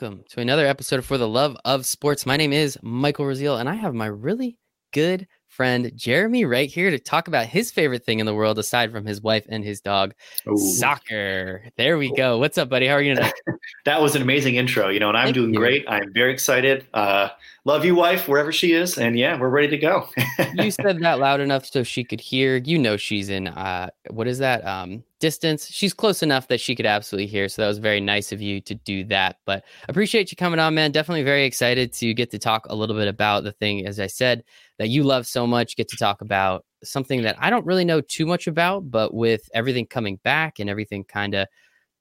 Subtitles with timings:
[0.00, 2.24] Welcome to another episode of For the Love of Sports.
[2.24, 4.56] My name is Michael Rasile and I have my really
[4.94, 5.26] good
[5.60, 9.04] friend Jeremy Wright here to talk about his favorite thing in the world aside from
[9.04, 10.14] his wife and his dog,
[10.48, 10.56] Ooh.
[10.56, 11.64] soccer.
[11.76, 12.38] There we go.
[12.38, 12.86] What's up, buddy?
[12.86, 13.34] How are you tonight?
[13.84, 15.60] that was an amazing intro, you know, and I'm Thank doing you.
[15.60, 15.84] great.
[15.86, 16.86] I'm very excited.
[16.94, 17.28] Uh,
[17.66, 18.96] love you, wife, wherever she is.
[18.96, 20.08] And yeah, we're ready to go.
[20.54, 22.56] you said that loud enough so she could hear.
[22.56, 24.66] You know, she's in, uh, what is that?
[24.66, 25.68] Um, distance.
[25.70, 27.48] She's close enough that she could absolutely hear.
[27.48, 29.36] So that was very nice of you to do that.
[29.44, 30.90] But appreciate you coming on, man.
[30.90, 34.06] Definitely very excited to get to talk a little bit about the thing, as I
[34.06, 34.42] said,
[34.80, 35.76] that you love so much.
[35.76, 39.42] Get to talk about something that I don't really know too much about, but with
[39.52, 41.46] everything coming back and everything kind of,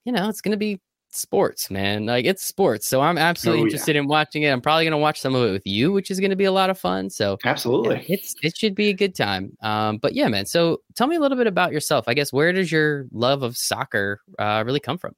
[0.05, 2.05] you know, it's going to be sports, man.
[2.05, 2.87] Like it's sports.
[2.87, 4.03] So I'm absolutely oh, interested yeah.
[4.03, 4.49] in watching it.
[4.51, 6.45] I'm probably going to watch some of it with you, which is going to be
[6.45, 7.09] a lot of fun.
[7.09, 9.57] So absolutely, yeah, it's it should be a good time.
[9.61, 10.45] Um, but yeah, man.
[10.45, 12.05] So tell me a little bit about yourself.
[12.07, 15.15] I guess where does your love of soccer uh, really come from?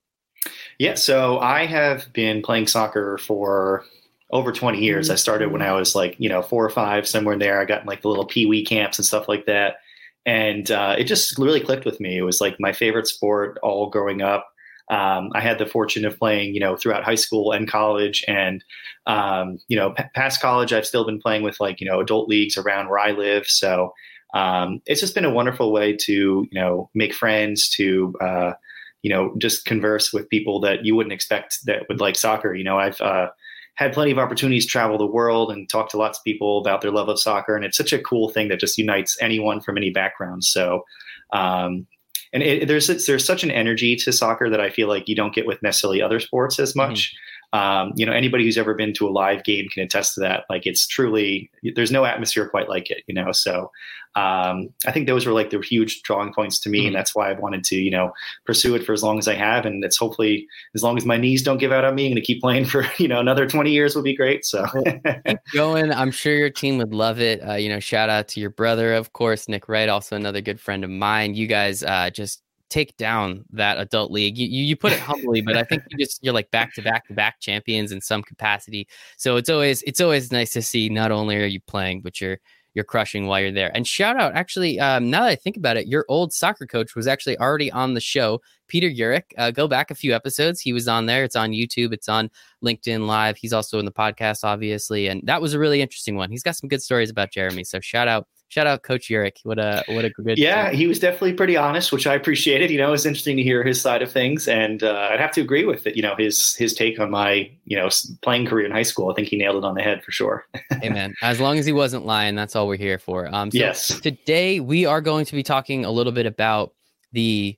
[0.80, 3.86] Yeah, so I have been playing soccer for
[4.32, 5.10] over 20 years.
[5.10, 7.60] I started when I was like, you know, four or five, somewhere in there.
[7.60, 9.76] I got in like the little pee wee camps and stuff like that.
[10.26, 12.18] And uh, it just really clicked with me.
[12.18, 14.48] It was like my favorite sport all growing up.
[14.90, 18.64] Um, I had the fortune of playing, you know, throughout high school and college, and
[19.08, 22.28] um, you know, p- past college, I've still been playing with like you know adult
[22.28, 23.48] leagues around where I live.
[23.48, 23.94] So
[24.34, 28.54] um, it's just been a wonderful way to you know make friends, to uh,
[29.02, 32.54] you know just converse with people that you wouldn't expect that would like soccer.
[32.54, 33.30] You know, I've uh,
[33.76, 36.82] had plenty of opportunities to travel the world and talk to lots of people about
[36.82, 39.78] their love of soccer, and it's such a cool thing that just unites anyone from
[39.78, 40.44] any background.
[40.44, 40.84] So
[41.34, 41.88] um,
[42.34, 45.36] and it, there's there's such an energy to soccer that I feel like you don't
[45.36, 47.10] get with necessarily other sports as much.
[47.10, 47.31] Mm-hmm.
[47.54, 50.46] Um, you know, anybody who's ever been to a live game can attest to that.
[50.50, 53.04] Like, it's truly there's no atmosphere quite like it.
[53.08, 53.72] You know, so
[54.16, 56.88] um, I think those were like the huge drawing points to me, mm-hmm.
[56.88, 58.12] and that's why I wanted to, you know,
[58.46, 59.66] pursue it for as long as I have.
[59.66, 62.22] And it's hopefully as long as my knees don't give out on me, I'm going
[62.22, 64.46] to keep playing for you know another 20 years would be great.
[64.46, 64.66] So
[65.26, 65.92] keep going.
[65.94, 67.40] I'm sure your team would love it.
[67.48, 70.60] Uh, you know, shout out to your brother, of course, Nick Wright, also another good
[70.60, 71.36] friend of mine.
[71.36, 74.38] You guys uh, just take down that adult league.
[74.38, 77.08] You, you, put it humbly, but I think you just you're like back to back
[77.08, 78.88] to back champions in some capacity.
[79.18, 82.40] So it's always it's always nice to see not only are you playing, but you're
[82.74, 83.70] you're crushing while you're there.
[83.76, 86.96] And shout out, actually, um, now that I think about it, your old soccer coach
[86.96, 89.24] was actually already on the show, Peter Urich.
[89.38, 91.24] Uh, go back a few episodes; he was on there.
[91.24, 91.94] It's on YouTube.
[91.94, 92.30] It's on
[92.64, 93.38] LinkedIn Live.
[93.38, 96.32] He's also in the podcast, obviously, and that was a really interesting one.
[96.32, 97.66] He's got some good stories about Jeremy.
[97.66, 99.38] So shout out shout out Coach Urich.
[99.44, 100.38] What a what a good.
[100.38, 102.70] Yeah, he was definitely pretty honest, which I appreciated.
[102.70, 105.32] You know, it was interesting to hear his side of things, and uh, I'd have
[105.34, 105.96] to agree with it.
[105.96, 107.90] You know, his his take on my you know
[108.22, 109.10] playing career in high school.
[109.10, 110.46] I think he nailed it on the head for sure.
[110.84, 111.16] Amen.
[111.24, 113.34] As long as he wasn't lying, that's all we're here for.
[113.34, 114.00] Um, so yes.
[114.02, 116.74] Today we are going to be talking a little bit about
[117.14, 117.58] the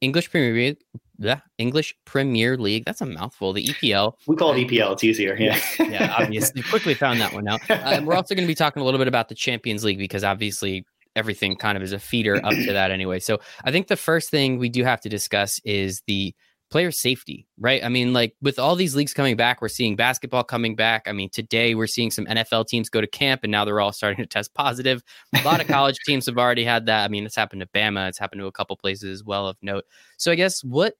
[0.00, 0.78] English Premier League,
[1.22, 2.84] yeah, English Premier League.
[2.84, 3.52] That's a mouthful.
[3.52, 4.14] The EPL.
[4.26, 4.92] We call it EPL.
[4.92, 5.36] It's easier.
[5.38, 5.58] Yeah.
[5.78, 6.14] yeah.
[6.18, 7.60] Obviously, quickly found that one out.
[7.70, 9.98] Uh, and we're also going to be talking a little bit about the Champions League
[9.98, 10.84] because obviously
[11.14, 13.18] everything kind of is a feeder up to that anyway.
[13.18, 16.34] So I think the first thing we do have to discuss is the
[16.72, 17.84] player safety, right?
[17.84, 21.02] I mean, like with all these leagues coming back, we're seeing basketball coming back.
[21.06, 23.92] I mean, today we're seeing some NFL teams go to camp and now they're all
[23.92, 25.02] starting to test positive.
[25.34, 27.04] A lot of college teams have already had that.
[27.04, 29.58] I mean, it's happened to Bama, it's happened to a couple places as well of
[29.60, 29.84] note.
[30.16, 30.94] So I guess what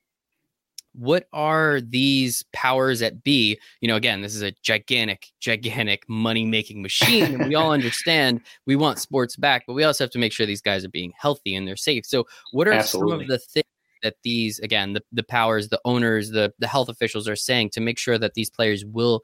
[0.95, 3.59] what are these powers that be?
[3.81, 7.35] You know, again, this is a gigantic, gigantic money making machine.
[7.35, 10.47] And we all understand we want sports back, but we also have to make sure
[10.47, 12.05] these guys are being healthy and they're safe.
[12.07, 13.13] So, what are Absolutely.
[13.13, 13.67] some of the things
[14.03, 17.81] that these, again, the, the powers, the owners, the, the health officials are saying to
[17.81, 19.23] make sure that these players will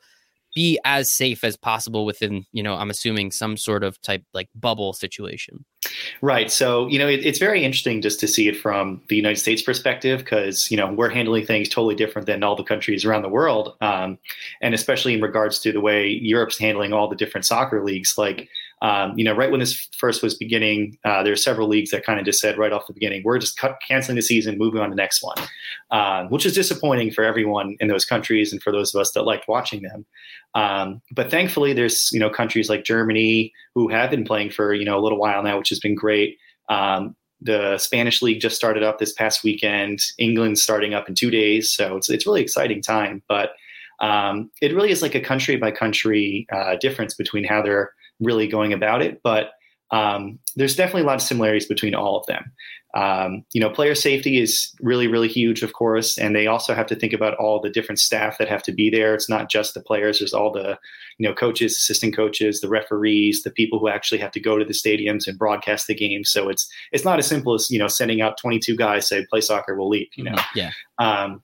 [0.55, 4.49] be as safe as possible within, you know, I'm assuming some sort of type like
[4.55, 5.65] bubble situation?
[6.21, 6.51] Right.
[6.51, 9.63] So, you know, it, it's very interesting just to see it from the United States
[9.63, 13.29] perspective because, you know, we're handling things totally different than all the countries around the
[13.29, 13.77] world.
[13.81, 14.19] Um,
[14.61, 18.15] and especially in regards to the way Europe's handling all the different soccer leagues.
[18.19, 18.49] Like,
[18.81, 22.05] um, you know, right when this first was beginning, uh, there are several leagues that
[22.05, 24.89] kind of just said right off the beginning, we're just canceling the season, moving on
[24.89, 25.37] to the next one,
[25.91, 29.23] uh, which is disappointing for everyone in those countries and for those of us that
[29.23, 30.07] liked watching them.
[30.55, 34.85] Um, but thankfully, there's you know countries like Germany who have been playing for you
[34.85, 36.39] know a little while now, which has been great.
[36.69, 40.01] Um, the Spanish league just started up this past weekend.
[40.19, 43.23] England's starting up in two days, so it's it's really exciting time.
[43.29, 43.51] But
[44.01, 48.47] um, it really is like a country by country uh, difference between how they're really
[48.47, 49.21] going about it.
[49.23, 49.51] But
[49.91, 52.53] um, there's definitely a lot of similarities between all of them.
[52.95, 56.87] Um, you know, player safety is really, really huge, of course, and they also have
[56.87, 59.15] to think about all the different staff that have to be there.
[59.15, 60.79] It's not just the players; there's all the,
[61.19, 64.65] you know, coaches, assistant coaches, the referees, the people who actually have to go to
[64.65, 66.25] the stadiums and broadcast the game.
[66.25, 69.43] So it's it's not as simple as you know sending out 22 guys say play
[69.43, 70.09] soccer, we'll leave.
[70.17, 70.59] You know, mm-hmm.
[70.59, 70.71] yeah.
[70.99, 71.43] Um,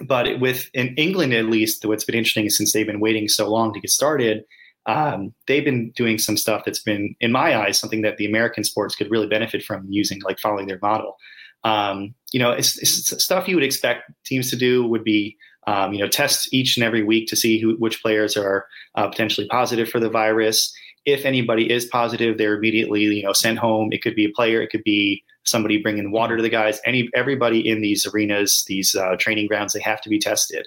[0.00, 3.50] but with in England at least, what's been interesting is since they've been waiting so
[3.50, 4.44] long to get started,
[4.86, 8.64] um, they've been doing some stuff that's been, in my eyes, something that the American
[8.64, 11.16] sports could really benefit from using, like following their model.
[11.64, 15.36] Um, you know, it's, it's, stuff you would expect teams to do would be,
[15.66, 19.08] um, you know, test each and every week to see who, which players are uh,
[19.08, 20.72] potentially positive for the virus.
[21.04, 23.88] If anybody is positive, they're immediately, you know, sent home.
[23.90, 26.80] It could be a player, it could be somebody bringing water to the guys.
[26.84, 30.66] Any everybody in these arenas, these uh, training grounds, they have to be tested.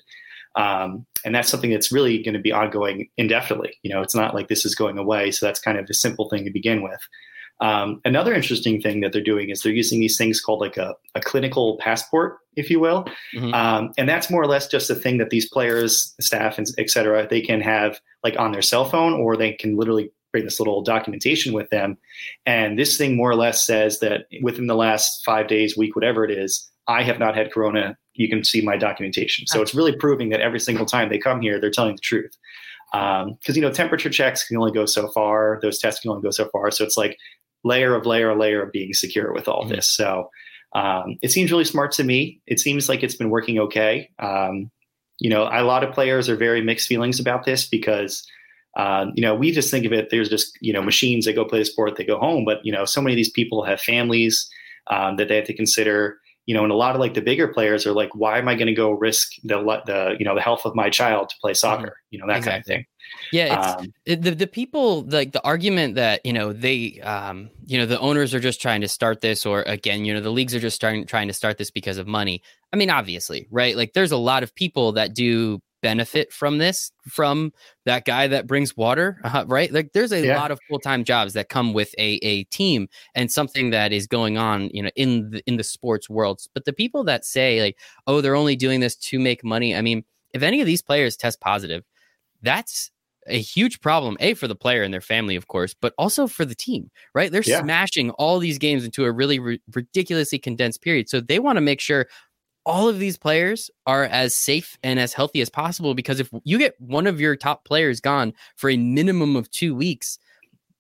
[0.56, 3.78] Um, and that's something that's really going to be ongoing indefinitely.
[3.84, 5.32] You know, it's not like this is going away.
[5.32, 7.00] So that's kind of a simple thing to begin with.
[7.62, 10.96] Um, another interesting thing that they're doing is they're using these things called like a,
[11.16, 13.06] a clinical passport, if you will.
[13.36, 13.54] Mm-hmm.
[13.54, 16.90] Um, and that's more or less just a thing that these players, staff, and et
[16.90, 20.60] cetera, they can have like on their cell phone or they can literally bring this
[20.60, 21.98] little documentation with them.
[22.46, 26.24] And this thing more or less says that within the last five days, week, whatever
[26.24, 29.48] it is, I have not had corona you can see my documentation.
[29.48, 32.38] So it's really proving that every single time they come here, they're telling the truth.
[32.92, 36.22] Because um, you know, temperature checks can only go so far; those tests can only
[36.22, 36.70] go so far.
[36.70, 37.18] So it's like
[37.64, 39.76] layer of layer of layer of being secure with all mm-hmm.
[39.76, 39.88] this.
[39.88, 40.30] So
[40.76, 42.42] um, it seems really smart to me.
[42.46, 44.10] It seems like it's been working okay.
[44.20, 44.70] Um,
[45.20, 48.28] you know, a lot of players are very mixed feelings about this because.
[48.78, 50.10] Uh, you know, we just think of it.
[50.12, 51.26] There's just you know machines.
[51.26, 51.96] They go play the sport.
[51.98, 52.46] They go home.
[52.46, 54.48] But you know, so many of these people have families
[54.92, 57.48] um, that they have to consider you know, and a lot of like the bigger
[57.48, 60.42] players are like, why am I going to go risk the the you know the
[60.42, 61.84] health of my child to play soccer?
[61.84, 62.10] Mm-hmm.
[62.10, 62.52] You know that exactly.
[62.52, 62.86] kind of thing.
[63.32, 67.86] Yeah, um, the the people like the argument that you know they um you know
[67.86, 70.60] the owners are just trying to start this, or again you know the leagues are
[70.60, 72.42] just starting trying to start this because of money.
[72.74, 73.78] I mean, obviously, right?
[73.78, 77.52] Like, there's a lot of people that do benefit from this from
[77.86, 80.38] that guy that brings water uh, right like there's a yeah.
[80.38, 84.38] lot of full-time jobs that come with a, a team and something that is going
[84.38, 87.78] on you know in the in the sports world but the people that say like
[88.08, 90.04] oh they're only doing this to make money i mean
[90.34, 91.84] if any of these players test positive
[92.42, 92.92] that's
[93.28, 96.46] a huge problem a for the player and their family of course but also for
[96.46, 97.62] the team right they're yeah.
[97.62, 101.62] smashing all these games into a really r- ridiculously condensed period so they want to
[101.62, 102.08] make sure
[102.66, 106.58] all of these players are as safe and as healthy as possible because if you
[106.58, 110.20] get one of your top players gone for a minimum of two weeks,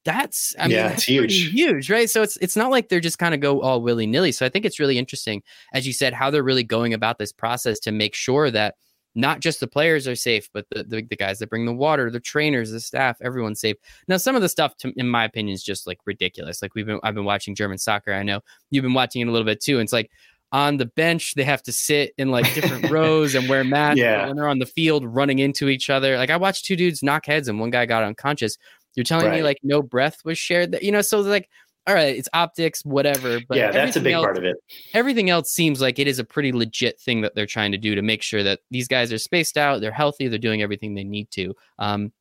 [0.05, 1.51] that's I mean yeah, that's huge.
[1.51, 2.09] huge, right?
[2.09, 4.31] So it's it's not like they're just kind of go all willy nilly.
[4.31, 5.43] So I think it's really interesting,
[5.73, 8.75] as you said, how they're really going about this process to make sure that
[9.15, 12.09] not just the players are safe, but the, the, the guys that bring the water,
[12.11, 13.75] the trainers, the staff, everyone's safe.
[14.07, 16.61] Now, some of the stuff, to, in my opinion, is just like ridiculous.
[16.61, 18.13] Like we've been, I've been watching German soccer.
[18.13, 19.79] I know you've been watching it a little bit too.
[19.79, 20.11] And it's like,
[20.51, 24.25] on the bench they have to sit in like different rows and wear masks yeah.
[24.27, 27.25] when they're on the field running into each other like i watched two dudes knock
[27.25, 28.57] heads and one guy got unconscious.
[28.95, 29.37] You're telling right.
[29.37, 31.47] me like no breath was shared that you know so like
[31.87, 34.57] all right it's optics whatever but yeah that's a big else, part of it.
[34.93, 37.95] everything else seems like it is a pretty legit thing that they're trying to do
[37.95, 41.03] to make sure that these guys are spaced out they're healthy they're doing everything they
[41.03, 41.55] need to.
[41.77, 42.11] Um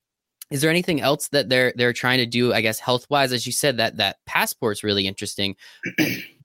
[0.51, 3.47] is there anything else that they're they're trying to do i guess health wise as
[3.47, 5.57] you said that that passport's really interesting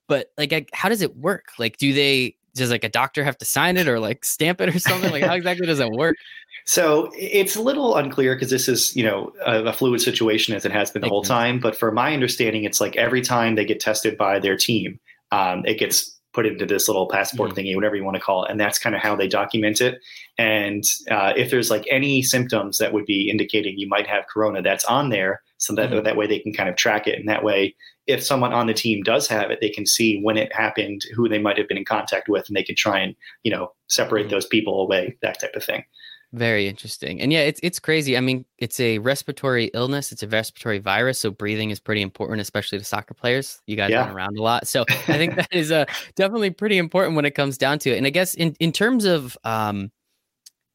[0.07, 1.49] but like how does it work?
[1.57, 4.75] Like do they does like a doctor have to sign it or like stamp it
[4.75, 5.11] or something?
[5.11, 6.15] Like how exactly does it work?
[6.65, 10.63] So it's a little unclear because this is you know a, a, fluid situation as
[10.63, 13.65] it has been the whole time but for my understanding it's like every time they
[13.65, 14.97] get tested by their team
[15.33, 17.59] um, it gets put into this little passport mm-hmm.
[17.59, 18.51] thingy, whatever you want to call it.
[18.51, 19.99] And that's kind of how they document it.
[20.37, 24.61] And uh, if there's like any symptoms that would be indicating you might have corona,
[24.61, 25.41] that's on there.
[25.57, 26.03] So that, mm-hmm.
[26.03, 27.19] that way they can kind of track it.
[27.19, 27.75] And that way
[28.07, 31.29] if someone on the team does have it, they can see when it happened, who
[31.29, 34.23] they might have been in contact with, and they can try and you know separate
[34.23, 34.31] mm-hmm.
[34.31, 35.83] those people away, that type of thing.
[36.33, 38.17] Very interesting, and yeah, it's it's crazy.
[38.17, 40.11] I mean, it's a respiratory illness.
[40.11, 43.61] It's a respiratory virus, so breathing is pretty important, especially to soccer players.
[43.67, 44.07] You guys yeah.
[44.07, 45.85] run around a lot, so I think that is uh,
[46.15, 47.97] definitely pretty important when it comes down to it.
[47.97, 49.91] And I guess in in terms of um,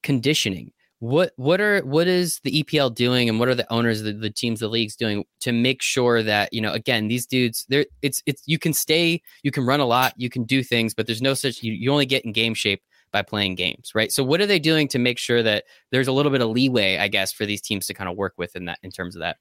[0.05, 4.13] conditioning, what what are what is the EPL doing and what are the owners the,
[4.13, 7.87] the teams the leagues doing to make sure that you know again these dudes there
[8.03, 11.07] it's it's you can stay you can run a lot you can do things but
[11.07, 14.23] there's no such you, you only get in game shape by playing games right so
[14.23, 17.09] what are they doing to make sure that there's a little bit of leeway I
[17.09, 19.37] guess for these teams to kind of work with in that in terms of that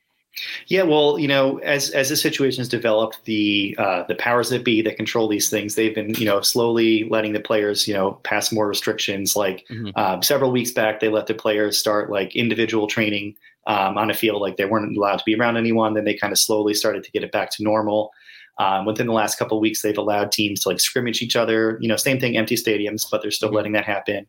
[0.67, 4.63] yeah, well, you know, as as the situation has developed, the uh, the powers that
[4.63, 8.13] be that control these things, they've been, you know, slowly letting the players, you know,
[8.23, 9.35] pass more restrictions.
[9.35, 9.89] Like mm-hmm.
[9.95, 14.13] um, several weeks back, they let the players start like individual training um, on a
[14.13, 15.93] field, like they weren't allowed to be around anyone.
[15.93, 18.11] Then they kind of slowly started to get it back to normal.
[18.59, 21.77] Um, within the last couple of weeks, they've allowed teams to like scrimmage each other.
[21.79, 23.55] You know, same thing, empty stadiums, but they're still mm-hmm.
[23.55, 24.25] letting that happen.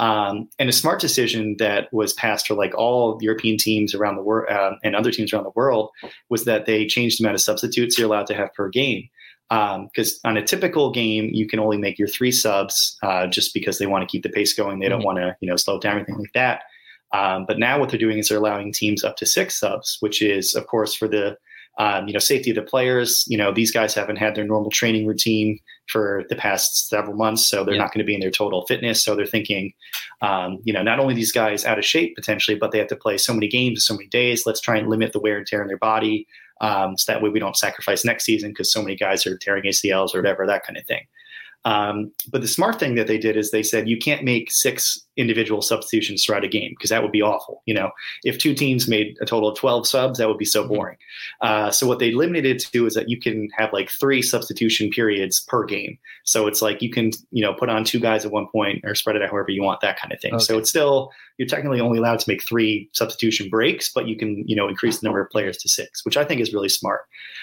[0.00, 4.22] Um, and a smart decision that was passed for like all European teams around the
[4.22, 5.90] world uh, and other teams around the world
[6.28, 9.08] was that they changed the amount of substitutes you're allowed to have per game.
[9.48, 13.54] because um, on a typical game you can only make your three subs uh, just
[13.54, 14.80] because they want to keep the pace going.
[14.80, 14.94] They mm-hmm.
[14.94, 16.62] don't want to you know slow down anything like that.
[17.12, 20.20] Um, but now what they're doing is they're allowing teams up to six subs, which
[20.20, 21.38] is of course for the
[21.78, 23.24] um, you know, safety of the players.
[23.28, 25.58] You know, these guys haven't had their normal training routine
[25.88, 27.82] for the past several months, so they're yeah.
[27.82, 29.02] not going to be in their total fitness.
[29.02, 29.72] So they're thinking,
[30.20, 32.96] um, you know, not only these guys out of shape potentially, but they have to
[32.96, 34.44] play so many games, so many days.
[34.44, 36.26] Let's try and limit the wear and tear in their body,
[36.60, 39.64] um, so that way we don't sacrifice next season because so many guys are tearing
[39.64, 41.06] ACLs or whatever, that kind of thing.
[41.68, 44.98] Um, but the smart thing that they did is they said you can't make six
[45.18, 47.62] individual substitutions throughout a game because that would be awful.
[47.66, 47.90] You know,
[48.24, 50.74] if two teams made a total of 12 subs, that would be so mm-hmm.
[50.74, 50.96] boring.
[51.42, 54.88] Uh, so what they limited it to is that you can have like three substitution
[54.88, 55.98] periods per game.
[56.24, 58.94] So it's like you can, you know, put on two guys at one point or
[58.94, 60.34] spread it out however you want, that kind of thing.
[60.34, 60.44] Okay.
[60.44, 64.42] So it's still, you're technically only allowed to make three substitution breaks, but you can,
[64.48, 67.02] you know, increase the number of players to six, which I think is really smart.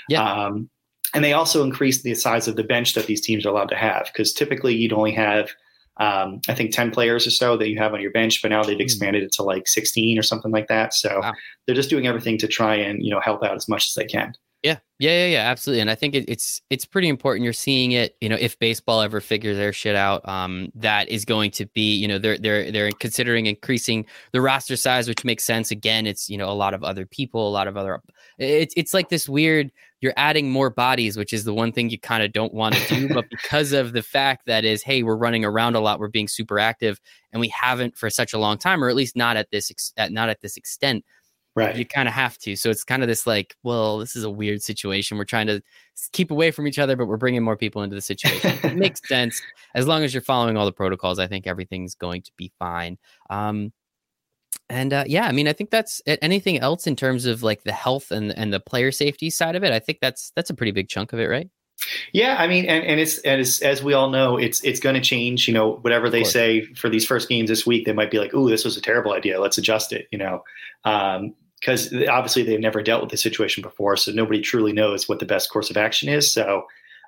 [0.10, 0.24] Yeah.
[0.24, 0.68] Um,
[1.16, 3.76] and they also increased the size of the bench that these teams are allowed to
[3.76, 5.50] have because typically you'd only have
[5.98, 8.64] um, I think 10 players or so that you have on your bench, but now
[8.64, 8.82] they've hmm.
[8.82, 10.94] expanded it to like 16 or something like that.
[10.94, 11.34] So wow.
[11.66, 14.06] they're just doing everything to try and, you know, help out as much as they
[14.06, 14.34] can.
[14.66, 15.82] Yeah, yeah, yeah, yeah, absolutely.
[15.82, 17.44] And I think it, it's it's pretty important.
[17.44, 18.16] You're seeing it.
[18.20, 21.94] You know, if baseball ever figures their shit out, um, that is going to be.
[21.94, 25.70] You know, they're they're they're considering increasing the roster size, which makes sense.
[25.70, 28.02] Again, it's you know a lot of other people, a lot of other.
[28.40, 29.72] It's it's like this weird.
[30.06, 32.96] You're adding more bodies, which is the one thing you kind of don't want to
[32.96, 36.10] do, but because of the fact that is, hey, we're running around a lot, we're
[36.10, 37.02] being super active,
[37.34, 39.94] and we haven't for such a long time, or at least not at this ex-
[39.98, 41.04] at, not at this extent
[41.56, 42.56] right you kind of have to.
[42.56, 45.18] So it's kind of this like well this is a weird situation.
[45.18, 45.62] We're trying to
[46.12, 48.60] keep away from each other but we're bringing more people into the situation.
[48.64, 49.42] It makes sense.
[49.74, 52.98] As long as you're following all the protocols i think everything's going to be fine.
[53.30, 53.72] Um
[54.70, 57.72] and uh, yeah i mean i think that's anything else in terms of like the
[57.72, 60.72] health and and the player safety side of it i think that's that's a pretty
[60.72, 61.50] big chunk of it right
[62.14, 65.02] yeah, I mean, and, and it's as as we all know, it's it's going to
[65.02, 65.48] change.
[65.48, 68.34] You know, whatever they say for these first games this week, they might be like,
[68.34, 69.42] "Ooh, this was a terrible idea.
[69.42, 70.44] Let's adjust it." You know,
[70.86, 75.20] um, because obviously they've never dealt with the situation before, so nobody truly knows what
[75.20, 76.32] the best course of action is.
[76.32, 76.66] So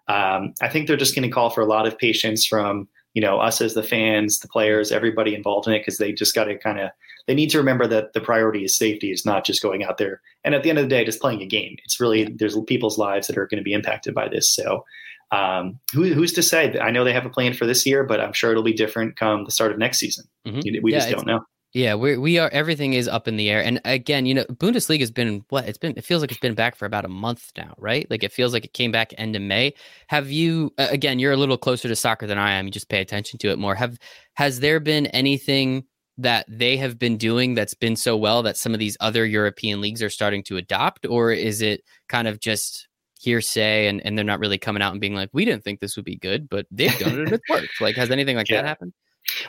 [0.08, 3.22] um, I think they're just going to call for a lot of patience from you
[3.22, 6.46] know us as the fans, the players, everybody involved in it, because they just got
[6.46, 6.92] to kind of
[7.28, 10.22] they need to remember that the priority is safety, is not just going out there
[10.44, 11.76] and at the end of the day just playing a game.
[11.84, 14.50] It's really there's people's lives that are going to be impacted by this.
[14.50, 14.86] So
[15.32, 16.80] um, who, who's to say?
[16.80, 19.18] I know they have a plan for this year, but I'm sure it'll be different
[19.18, 20.26] come the start of next season.
[20.48, 20.82] Mm-hmm.
[20.82, 21.42] We yeah, just don't know.
[21.74, 23.62] Yeah, we we are everything is up in the air.
[23.62, 26.56] And again, you know, Bundesliga has been what it's been it feels like it's been
[26.56, 28.10] back for about a month now, right?
[28.10, 29.74] Like it feels like it came back end of May.
[30.08, 32.66] Have you again, you're a little closer to soccer than I am.
[32.66, 33.76] You just pay attention to it more.
[33.76, 34.00] Have
[34.36, 35.84] has there been anything
[36.18, 39.82] that they have been doing that's been so well that some of these other European
[39.82, 42.88] leagues are starting to adopt or is it kind of just
[43.20, 45.96] hearsay and, and they're not really coming out and being like, we didn't think this
[45.96, 47.82] would be good, but they've done it and it's worked.
[47.82, 48.62] Like, has anything like yeah.
[48.62, 48.94] that happened?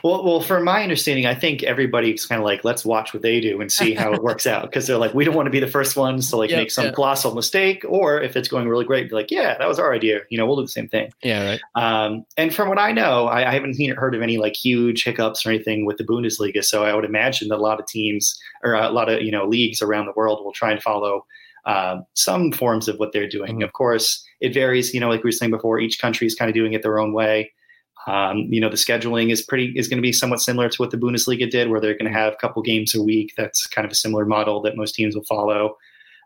[0.03, 3.39] Well, well, from my understanding, I think everybody's kind of like, let's watch what they
[3.39, 5.59] do and see how it works out because they're like, we don't want to be
[5.59, 6.95] the first ones to like yep, make some yep.
[6.95, 10.21] colossal mistake, or if it's going really great, be like, yeah, that was our idea.
[10.29, 11.11] You know, we'll do the same thing.
[11.23, 11.61] Yeah, right.
[11.75, 15.03] Um, and from what I know, I, I haven't seen, heard of any like huge
[15.03, 16.63] hiccups or anything with the Bundesliga.
[16.63, 19.45] So I would imagine that a lot of teams or a lot of you know
[19.45, 21.25] leagues around the world will try and follow
[21.65, 23.55] uh, some forms of what they're doing.
[23.55, 23.63] Mm-hmm.
[23.63, 24.93] Of course, it varies.
[24.93, 26.99] You know, like we were saying before, each country is kind of doing it their
[26.99, 27.51] own way.
[28.07, 30.91] Um, you know, the scheduling is pretty is going to be somewhat similar to what
[30.91, 33.33] the Bundesliga did, where they're going to have a couple games a week.
[33.37, 35.77] That's kind of a similar model that most teams will follow.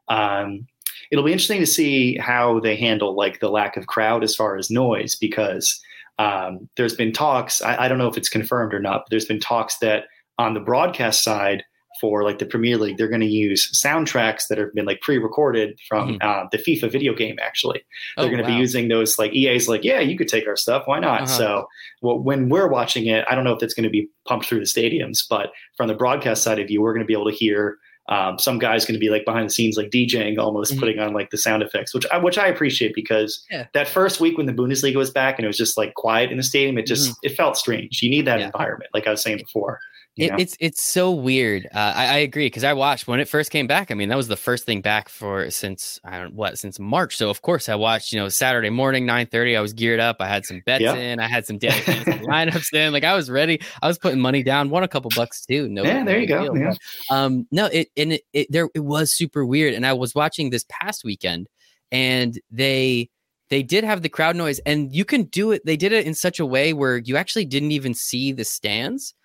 [0.07, 0.67] Um,
[1.11, 4.57] it'll be interesting to see how they handle like the lack of crowd as far
[4.57, 5.81] as noise, because
[6.19, 7.61] um, there's been talks.
[7.61, 10.05] I, I, don't know if it's confirmed or not, but there's been talks that
[10.37, 11.63] on the broadcast side,
[12.03, 15.79] for like the Premier League, they're going to use soundtracks that have been like pre-recorded
[15.87, 16.27] from mm-hmm.
[16.27, 17.37] uh, the FIFA video game.
[17.41, 17.81] Actually,
[18.17, 18.49] they're oh, going to wow.
[18.49, 20.83] be using those like EA's like, yeah, you could take our stuff.
[20.85, 21.21] Why not?
[21.21, 21.37] Uh-huh.
[21.37, 21.67] So,
[22.01, 24.59] well, when we're watching it, I don't know if it's going to be pumped through
[24.59, 27.35] the stadiums, but from the broadcast side of you, we're going to be able to
[27.35, 27.77] hear.
[28.09, 30.81] Um, some guy's going to be like behind the scenes, like DJing, almost mm-hmm.
[30.81, 33.67] putting on like the sound effects, which I, which I appreciate because yeah.
[33.73, 36.35] that first week when the Bundesliga was back and it was just like quiet in
[36.35, 37.27] the stadium, it just mm-hmm.
[37.27, 38.03] it felt strange.
[38.03, 38.47] You need that yeah.
[38.47, 39.79] environment, like I was saying before.
[40.15, 41.65] It, it's it's so weird.
[41.73, 43.89] Uh, I, I, agree because I watched when it first came back.
[43.89, 47.17] I mean, that was the first thing back for since I don't what since March.
[47.17, 48.13] So of course I watched.
[48.13, 49.57] You know, Saturday morning nine thirty.
[49.57, 50.17] I was geared up.
[50.19, 51.19] I had some bets in.
[51.19, 52.93] I had some daily lineups in.
[52.93, 53.59] Like I was ready.
[53.81, 54.69] I was putting money down.
[54.69, 55.67] Won a couple bucks too.
[55.67, 56.53] No, yeah, there you go.
[56.53, 56.75] Yeah.
[57.09, 59.73] Um, no, it and it, it there it was super weird.
[59.73, 61.47] And I was watching this past weekend,
[61.91, 63.09] and they
[63.49, 65.65] they did have the crowd noise, and you can do it.
[65.65, 69.15] They did it in such a way where you actually didn't even see the stands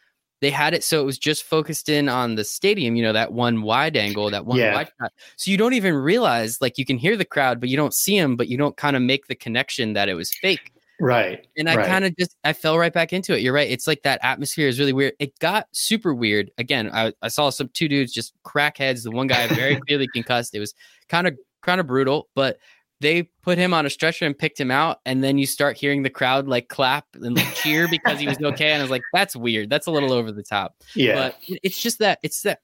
[0.40, 3.32] they had it so it was just focused in on the stadium, you know, that
[3.32, 4.74] one wide angle, that one Yeah.
[4.74, 5.12] wide shot.
[5.36, 8.18] So you don't even realize, like, you can hear the crowd, but you don't see
[8.18, 10.72] them, but you don't kind of make the connection that it was fake.
[11.00, 11.46] Right.
[11.56, 11.86] And I right.
[11.86, 13.40] kind of just I fell right back into it.
[13.40, 13.70] You're right.
[13.70, 15.14] It's like that atmosphere is really weird.
[15.20, 16.50] It got super weird.
[16.58, 19.04] Again, I, I saw some two dudes just crackheads.
[19.04, 20.54] The one guy very clearly concussed.
[20.54, 20.74] It was
[21.08, 22.58] kind of kind of brutal, but
[23.00, 24.98] they put him on a stretcher and picked him out.
[25.06, 28.38] And then you start hearing the crowd like clap and like cheer because he was
[28.42, 28.70] okay.
[28.70, 29.70] And I was like, that's weird.
[29.70, 30.74] That's a little over the top.
[30.94, 31.14] yeah.
[31.14, 32.60] But it's just that it's that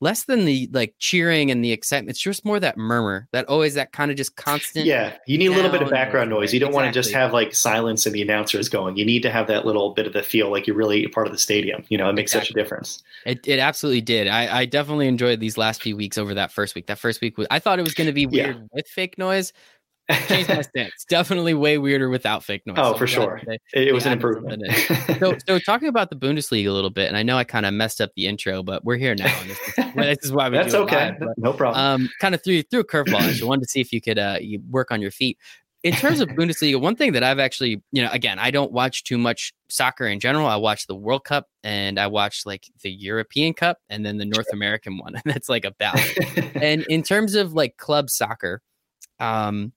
[0.00, 2.10] less than the like cheering and the excitement.
[2.10, 4.86] It's just more that murmur, that always that kind of just constant.
[4.86, 5.16] yeah.
[5.26, 6.54] You need a little bit of background noise.
[6.54, 8.96] You don't want to just have like silence and the announcers going.
[8.96, 11.26] You need to have that little bit of the feel like you're really a part
[11.26, 11.84] of the stadium.
[11.88, 13.02] You know, it makes such a difference.
[13.26, 14.28] It, it absolutely did.
[14.28, 16.86] I, I definitely enjoyed these last few weeks over that first week.
[16.86, 18.44] That first week was I thought it was going to be Yeah.
[18.52, 19.52] weird with fake noise.
[20.26, 21.04] Changed my stance.
[21.08, 22.76] Definitely way weirder without fake noise.
[22.78, 23.40] Oh, I'm for sure.
[23.46, 24.62] they- it, it was an improvement.
[25.18, 27.74] So, so talking about the Bundesliga a little bit, and I know I kind of
[27.74, 29.26] messed up the intro, but we're here now.
[29.44, 31.10] This, is, this is why we That's do okay.
[31.10, 31.84] live, but, no problem.
[31.84, 33.20] um, kind of threw threw a curveball.
[33.20, 33.46] at you.
[33.46, 35.38] wanted to see if you could uh, you work on your feet.
[35.84, 39.04] In terms of Bundesliga, one thing that I've actually, you know, again, I don't watch
[39.04, 40.48] too much soccer in general.
[40.48, 44.24] I watch the World Cup and I watch like the European Cup and then the
[44.24, 46.18] North American one, and that's like a balance.
[46.54, 48.60] and in terms of like club soccer,
[49.20, 49.72] um,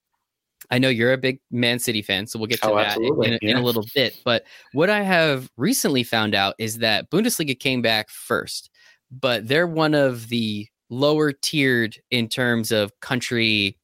[0.72, 3.04] I know you're a big Man City fan, so we'll get to Oh, that in,
[3.04, 4.20] absolutely, in, a, in a little bit.
[4.24, 8.70] But what I have recently found out is that Bundesliga came back first,
[9.12, 13.78] but they're one of the lower tiered in terms of country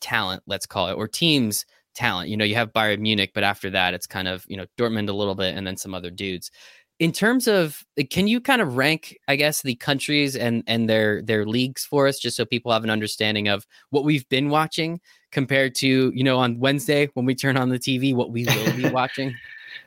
[0.00, 1.64] talent, let's call it, or teams
[1.94, 2.28] talent.
[2.28, 5.08] You know, you have Bayern Munich, but after that, it's kind of you know Dortmund
[5.08, 6.50] a little bit, and then some other dudes.
[6.98, 11.22] In terms of, can you kind of rank, I guess, the countries and and their
[11.22, 15.00] their leagues for us, just so people have an understanding of what we've been watching
[15.32, 18.76] compared to you know on Wednesday when we turn on the TV, what we will
[18.76, 19.34] be watching.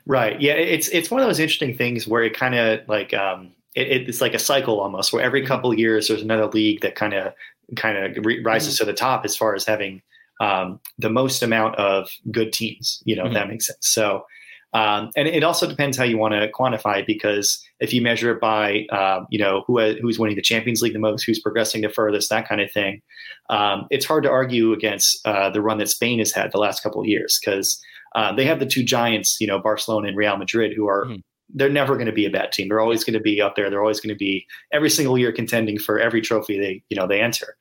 [0.06, 0.40] Right.
[0.40, 0.54] Yeah.
[0.54, 4.20] It's it's one of those interesting things where it kind of like um it, it's
[4.20, 7.32] like a cycle almost where every couple of years there's another league that kind of
[7.76, 10.02] kind of re- rises to the top as far as having
[10.40, 13.02] um, the most amount of good teams.
[13.04, 13.78] You know, if that makes sense.
[13.82, 14.24] So.
[14.72, 18.30] Um, and it also depends how you want to quantify it because if you measure
[18.30, 21.82] it by, um, you know, who who's winning the Champions League the most, who's progressing
[21.82, 23.02] the furthest, that kind of thing,
[23.48, 26.82] um, it's hard to argue against uh, the run that Spain has had the last
[26.82, 27.80] couple of years because
[28.14, 31.22] uh, they have the two giants, you know, Barcelona and Real Madrid, who are Mhm.
[31.52, 32.68] they're never going to be a bad team.
[32.68, 33.70] They're always going to be up there.
[33.70, 37.08] They're always going to be every single year contending for every trophy they you know
[37.08, 37.56] they enter.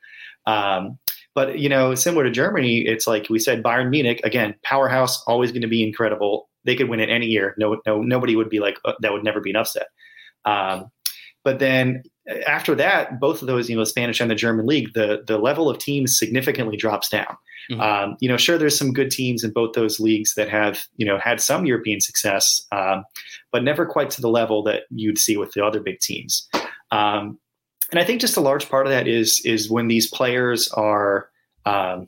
[0.46, 1.00] Um,
[1.36, 5.52] but you know, similar to Germany, it's like we said, Bayern Munich again, powerhouse, always
[5.52, 6.49] going to be incredible.
[6.66, 7.56] They could win it any year.
[7.58, 9.14] No, no, nobody would be like uh, that.
[9.14, 9.88] Would never be an upset.
[10.46, 10.92] Um,
[11.44, 14.66] but then uh, after that, both of those, you know, the Spanish and the German
[14.66, 17.38] league, the the level of teams significantly drops down.
[17.72, 17.80] Mhm.
[17.82, 21.06] Um, you know, sure, there's some good teams in both those leagues that have, you
[21.06, 23.04] know, had some European success, um,
[23.52, 26.48] but never quite to the level that you'd see with the other big teams.
[26.92, 27.38] Um,
[27.92, 31.30] and I think just a large part of that is is when these players are,
[31.66, 32.08] um,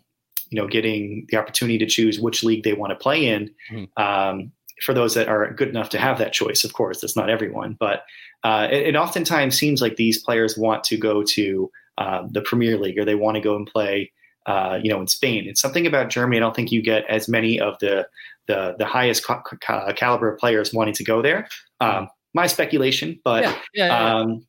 [0.51, 3.49] you know, getting the opportunity to choose which league they want to play in.
[3.71, 3.87] Mhm.
[3.97, 4.51] Um,
[4.83, 7.77] for those that are good enough to have that choice, of course, that's not everyone,
[7.79, 8.03] but
[8.43, 12.77] uh, it, it oftentimes seems like these players want to go to uh, the Premier
[12.77, 14.11] League or they want to go and play,
[14.47, 15.47] uh, you know, in Spain.
[15.47, 16.37] It's something about Germany.
[16.37, 18.07] I don't think you get as many of the
[18.47, 21.47] the, the highest ca- ca- caliber players wanting to go there.
[21.79, 24.15] Um, my speculation, but yeah, yeah, yeah.
[24.15, 24.45] um,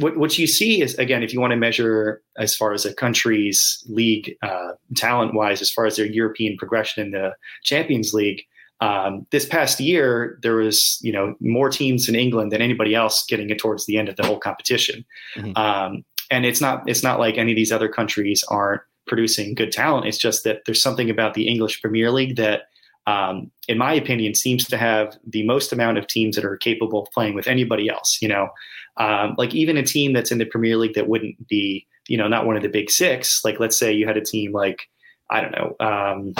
[0.00, 2.94] what, what you see is again, if you want to measure as far as a
[2.94, 8.42] country's league uh, talent wise, as far as their European progression in the Champions League,
[8.80, 13.24] um, this past year there was you know more teams in England than anybody else
[13.26, 15.04] getting it towards the end of the whole competition,
[15.36, 15.56] Mhm.
[15.56, 19.72] um, and it's not it's not like any of these other countries aren't producing good
[19.72, 20.06] talent.
[20.06, 22.64] It's just that there's something about the English Premier League that
[23.06, 27.02] um, in my opinion, seems to have the most amount of teams that are capable
[27.04, 28.18] of playing with anybody else.
[28.20, 28.48] You know,
[28.96, 32.28] um, like even a team that's in the Premier League that wouldn't be, you know,
[32.28, 33.44] not one of the big six.
[33.44, 34.88] Like let's say you had a team like
[35.30, 35.76] I don't know.
[35.80, 36.34] Um,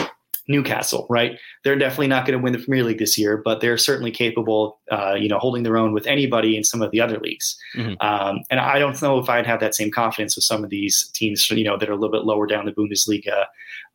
[0.49, 1.39] Newcastle, right?
[1.65, 4.79] They're definitely not going to win the Premier League this year, but they're certainly capable,
[4.93, 7.59] uh, you know, holding their own with anybody in some of the other leagues.
[7.75, 7.97] Mhm.
[8.01, 11.11] Um, and I don't know if I'd have that same confidence with some of these
[11.15, 13.47] teams, you know, that are a little bit lower down the Bundesliga.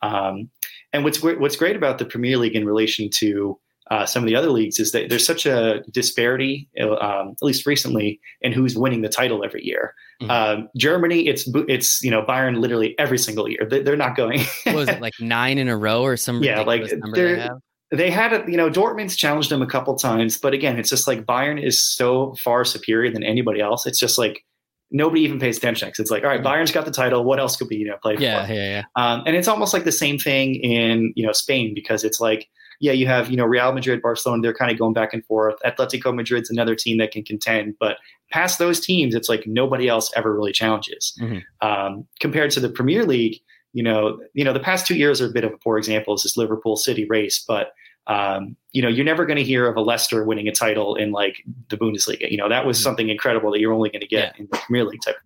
[0.01, 0.49] Um,
[0.91, 3.57] and what's what's great about the Premier League in relation to
[3.91, 7.65] uh, some of the other leagues is that there's such a disparity, um, at least
[7.65, 9.93] recently, in who's winning the title every year.
[10.21, 10.29] Mhm.
[10.31, 13.67] Um, Germany, it's it's you know Bayern literally every single year.
[13.69, 14.39] They, they're not going.
[14.67, 17.49] was it like nine in a row or some Yeah, like, they
[17.91, 21.05] they had a, you know Dortmund's challenged them a couple times, but again, it's just
[21.07, 23.85] like Bayern is so far superior than anybody else.
[23.85, 24.45] It's just like
[24.91, 25.89] nobody even pays attention.
[25.89, 27.23] 'cause It's like, all right, Bayern's got the title.
[27.25, 28.53] What else could we you know play Yeah, for?
[28.53, 28.83] yeah, yeah.
[28.95, 32.47] Um, and it's almost like the same thing in you know Spain because it's like
[32.81, 34.41] yeah, you have you know Real Madrid, Barcelona.
[34.41, 35.55] They're kind of going back and forth.
[35.63, 37.97] Atletico Madrid's another team that can contend, but
[38.31, 41.17] past those teams, it's like nobody else ever really challenges.
[41.21, 41.67] Mm-hmm.
[41.67, 43.39] Um, compared to the Premier League,
[43.73, 46.15] you know, you know, the past two years are a bit of a poor example.
[46.15, 47.73] Is this Liverpool City race, but
[48.07, 51.11] um, you know, you're never going to hear of a Leicester winning a title in
[51.11, 52.31] like the Bundesliga.
[52.31, 52.83] You know, that was mm-hmm.
[52.83, 54.41] something incredible that you're only going to get yeah.
[54.41, 55.17] in the Premier League type.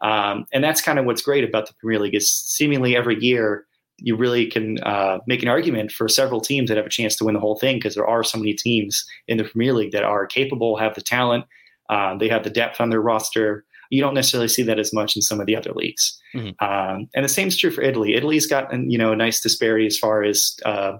[0.00, 3.66] Um, and that's kind of what's great about the Premier League is seemingly every year
[4.00, 7.24] you really can uh, make an argument for several teams that have a chance to
[7.24, 10.02] win the whole thing because there are so many teams in the Premier League that
[10.02, 11.44] are capable, have the talent,
[11.90, 13.64] uh, they have the depth on their roster.
[13.90, 16.18] You don't necessarily see that as much in some of the other leagues.
[16.34, 16.64] Mm-hmm.
[16.64, 18.14] Um, and the same is true for Italy.
[18.14, 20.98] Italy's got you know a nice disparity as far as uh,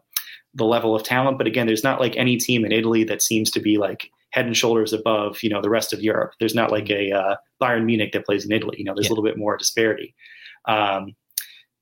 [0.55, 3.51] the level of talent, but again, there's not like any team in Italy that seems
[3.53, 6.33] to be like head and shoulders above you know the rest of Europe.
[6.41, 8.77] There's not like a uh, Bayern Munich that plays in Italy.
[8.79, 9.11] You know, there's yeah.
[9.11, 10.15] a little bit more disparity.
[10.67, 11.15] Um,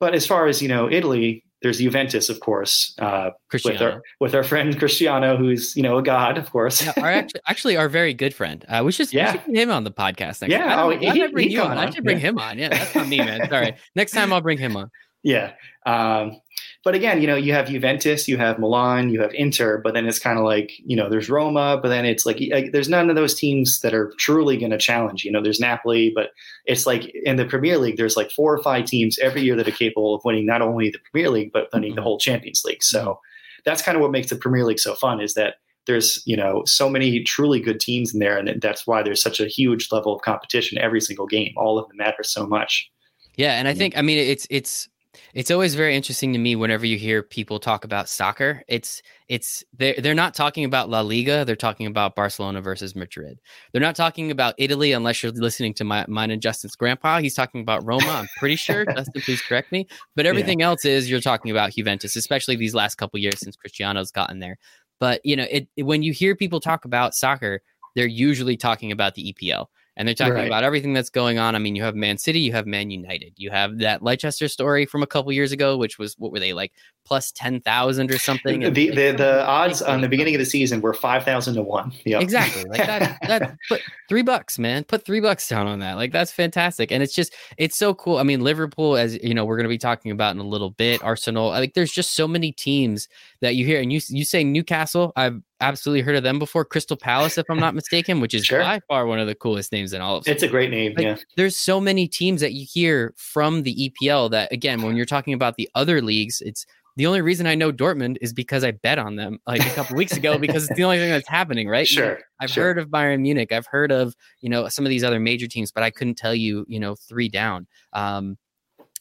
[0.00, 4.34] but as far as you know, Italy, there's Juventus, of course, uh, with our with
[4.34, 6.84] our friend Cristiano, who's you know a god, of course.
[6.84, 8.64] yeah, our actually, actually our very good friend.
[8.68, 9.32] Uh, we should, yeah.
[9.32, 10.50] we should bring him on the podcast next.
[10.50, 10.78] Yeah, time.
[10.78, 11.72] I, oh, he, I bring you on.
[11.72, 11.78] on.
[11.78, 12.28] I should bring yeah.
[12.28, 12.58] him on.
[12.58, 13.48] Yeah, that's not me, man.
[13.48, 13.74] Sorry.
[13.96, 14.90] Next time I'll bring him on.
[15.22, 15.52] Yeah.
[15.84, 16.40] Um,
[16.84, 20.06] but again, you know, you have Juventus, you have Milan, you have Inter, but then
[20.06, 23.10] it's kind of like, you know, there's Roma, but then it's like, like there's none
[23.10, 25.24] of those teams that are truly going to challenge.
[25.24, 26.30] You know, there's Napoli, but
[26.66, 29.66] it's like in the Premier League, there's like four or five teams every year that
[29.66, 31.96] are capable of winning not only the Premier League, but winning mm-hmm.
[31.96, 32.84] the whole Champions League.
[32.84, 33.62] So mm-hmm.
[33.64, 36.62] that's kind of what makes the Premier League so fun is that there's, you know,
[36.64, 38.38] so many truly good teams in there.
[38.38, 41.54] And that's why there's such a huge level of competition every single game.
[41.56, 42.88] All of them matter so much.
[43.36, 43.54] Yeah.
[43.54, 44.88] And I think, I mean, it's, it's,
[45.34, 48.62] it's always very interesting to me whenever you hear people talk about soccer.
[48.68, 51.44] It's it's they're they're not talking about La Liga.
[51.44, 53.40] They're talking about Barcelona versus Madrid.
[53.72, 57.20] They're not talking about Italy unless you're listening to my mine and Justin's grandpa.
[57.20, 58.08] He's talking about Roma.
[58.08, 58.84] I'm pretty sure.
[58.94, 59.86] Justin, please correct me.
[60.16, 60.66] But everything yeah.
[60.66, 64.58] else is you're talking about Juventus, especially these last couple years since Cristiano's gotten there.
[65.00, 67.60] But you know, it, it when you hear people talk about soccer,
[67.94, 69.66] they're usually talking about the EPL
[69.98, 70.46] and they're talking right.
[70.46, 71.56] about everything that's going on.
[71.56, 74.86] I mean, you have Man City, you have Man United, you have that Leicester story
[74.86, 76.72] from a couple years ago, which was what were they like
[77.04, 78.60] plus ten thousand or something?
[78.60, 81.62] The the, the, the odds on the beginning of the season were five thousand to
[81.62, 81.92] one.
[82.04, 82.22] Yep.
[82.22, 83.18] Exactly, like that.
[83.26, 84.84] that put three bucks, man.
[84.84, 85.94] Put three bucks down on that.
[85.94, 88.18] Like that's fantastic, and it's just it's so cool.
[88.18, 90.70] I mean, Liverpool, as you know, we're going to be talking about in a little
[90.70, 91.02] bit.
[91.02, 93.08] Arsenal, like there's just so many teams
[93.40, 95.12] that you hear, and you you say Newcastle.
[95.16, 96.64] I've absolutely heard of them before.
[96.64, 98.60] Crystal Palace, if I'm not mistaken, which is sure.
[98.60, 100.28] by far one of the coolest names in all of.
[100.28, 100.94] It's a great name.
[100.94, 101.16] Like, yeah.
[101.36, 105.34] There's so many teams that you hear from the EPL that again, when you're talking
[105.34, 106.66] about the other leagues, it's
[106.96, 109.96] the only reason I know Dortmund is because I bet on them like a couple
[109.96, 111.86] weeks ago because it's the only thing that's happening, right?
[111.86, 112.04] Sure.
[112.04, 112.64] You know, I've sure.
[112.64, 113.52] heard of Bayern Munich.
[113.52, 116.34] I've heard of, you know, some of these other major teams, but I couldn't tell
[116.34, 117.68] you, you know, three down.
[117.92, 118.36] Um,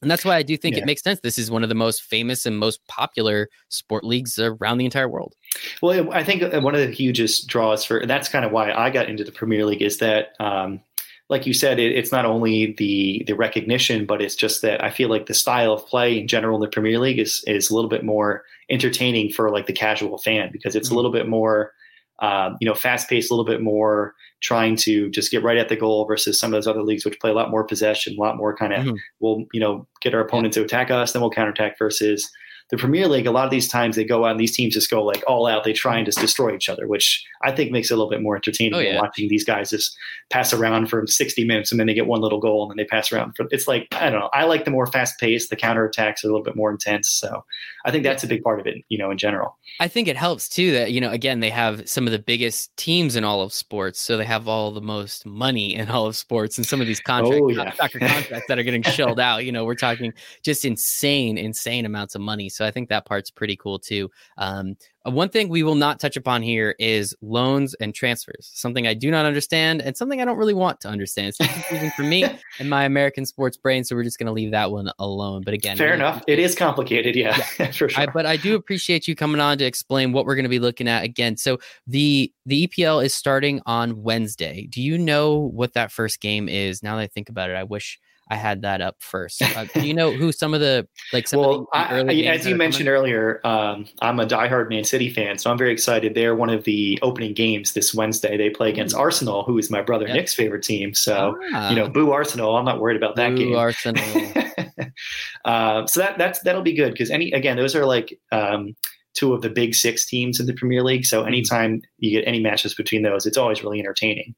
[0.01, 0.83] and that's why I do think yeah.
[0.83, 1.21] it makes sense.
[1.21, 5.09] This is one of the most famous and most popular sport leagues around the entire
[5.09, 5.33] world.
[5.81, 8.89] Well, I think uh, one of the hugest draws for that's kind of why I
[8.89, 10.81] got into the Premier League is that, um,
[11.29, 14.89] like you said, it, it's not only the the recognition, but it's just that I
[14.89, 17.75] feel like the style of play in general in the Premier League is is a
[17.75, 20.95] little bit more entertaining for like the casual fan because it's mm-hmm.
[20.95, 21.71] a little bit more,
[22.19, 25.67] um, you know, fast paced, a little bit more trying to just get right at
[25.67, 28.21] the goal versus some of those other leagues which play a lot more possession, a
[28.21, 28.95] lot more kind of mm-hmm.
[29.19, 32.29] we'll you know get our opponent to attack us, then we'll counterattack versus
[32.69, 34.89] the Premier League, a lot of these times they go out and these teams just
[34.89, 35.63] go like all out.
[35.63, 38.21] They try and just destroy each other, which I think makes it a little bit
[38.21, 38.99] more entertaining oh, yeah.
[38.99, 39.95] watching these guys just
[40.29, 42.87] pass around for 60 minutes and then they get one little goal and then they
[42.87, 43.33] pass around.
[43.37, 44.29] For, it's like, I don't know.
[44.33, 47.09] I like the more fast paced, the counterattacks are a little bit more intense.
[47.09, 47.45] So
[47.85, 49.57] I think that's a big part of it, you know, in general.
[49.79, 52.75] I think it helps too that, you know, again, they have some of the biggest
[52.75, 54.01] teams in all of sports.
[54.01, 56.99] So they have all the most money in all of sports and some of these
[56.99, 57.71] contracts, oh, yeah.
[57.73, 59.45] soccer contracts that are getting shelled out.
[59.45, 60.11] You know, we're talking
[60.43, 62.49] just insane, insane amounts of money.
[62.57, 64.09] So I think that part's pretty cool too.
[64.37, 64.75] Um,
[65.07, 68.93] uh, one thing we will not touch upon here is loans and transfers, something I
[68.93, 71.29] do not understand and something I don't really want to understand.
[71.29, 72.25] It's confusing for me
[72.59, 75.43] and my American sports brain, so we're just going to leave that one alone.
[75.45, 76.23] But again, fair enough.
[76.27, 77.71] It is complicated, yeah, yeah.
[77.71, 78.01] for sure.
[78.01, 80.59] I, but I do appreciate you coming on to explain what we're going to be
[80.59, 81.37] looking at again.
[81.37, 84.67] So the the EPL is starting on Wednesday.
[84.69, 86.81] Do you know what that first game is?
[86.81, 89.41] Now that I think about it, I wish I had that up first.
[89.41, 92.45] Uh, do you know who some of the like some well, of the, I, as
[92.45, 92.99] you mentioned coming?
[92.99, 96.13] earlier, um, I'm a diehard Man City fan, so I'm very excited.
[96.13, 98.37] They're one of the opening games this Wednesday.
[98.37, 98.99] They play against mm.
[98.99, 100.15] Arsenal, who is my brother yep.
[100.15, 100.93] Nick's favorite team.
[100.93, 101.69] So ah.
[101.69, 102.57] you know, boo Arsenal.
[102.57, 103.55] I'm not worried about that boo game.
[103.55, 104.03] Arsenal.
[105.45, 108.19] uh, so that that's that'll be good because any again, those are like.
[108.31, 108.75] Um,
[109.17, 111.05] two of the big six teams in the Premier League.
[111.05, 111.27] So Mm-hmm.
[111.27, 114.35] anytime you get any matches between those, it's always really entertaining.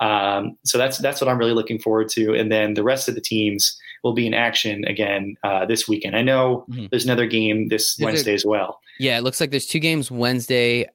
[0.00, 2.34] Um, so that's that's what I'm really looking forward to.
[2.34, 6.16] And then the rest of the teams will be in action again uh, this weekend.
[6.16, 6.88] I know Mhm.
[6.90, 8.80] there's another game this there- Wednesday as well.
[8.98, 10.86] Yeah, it looks like there's two games Wednesday.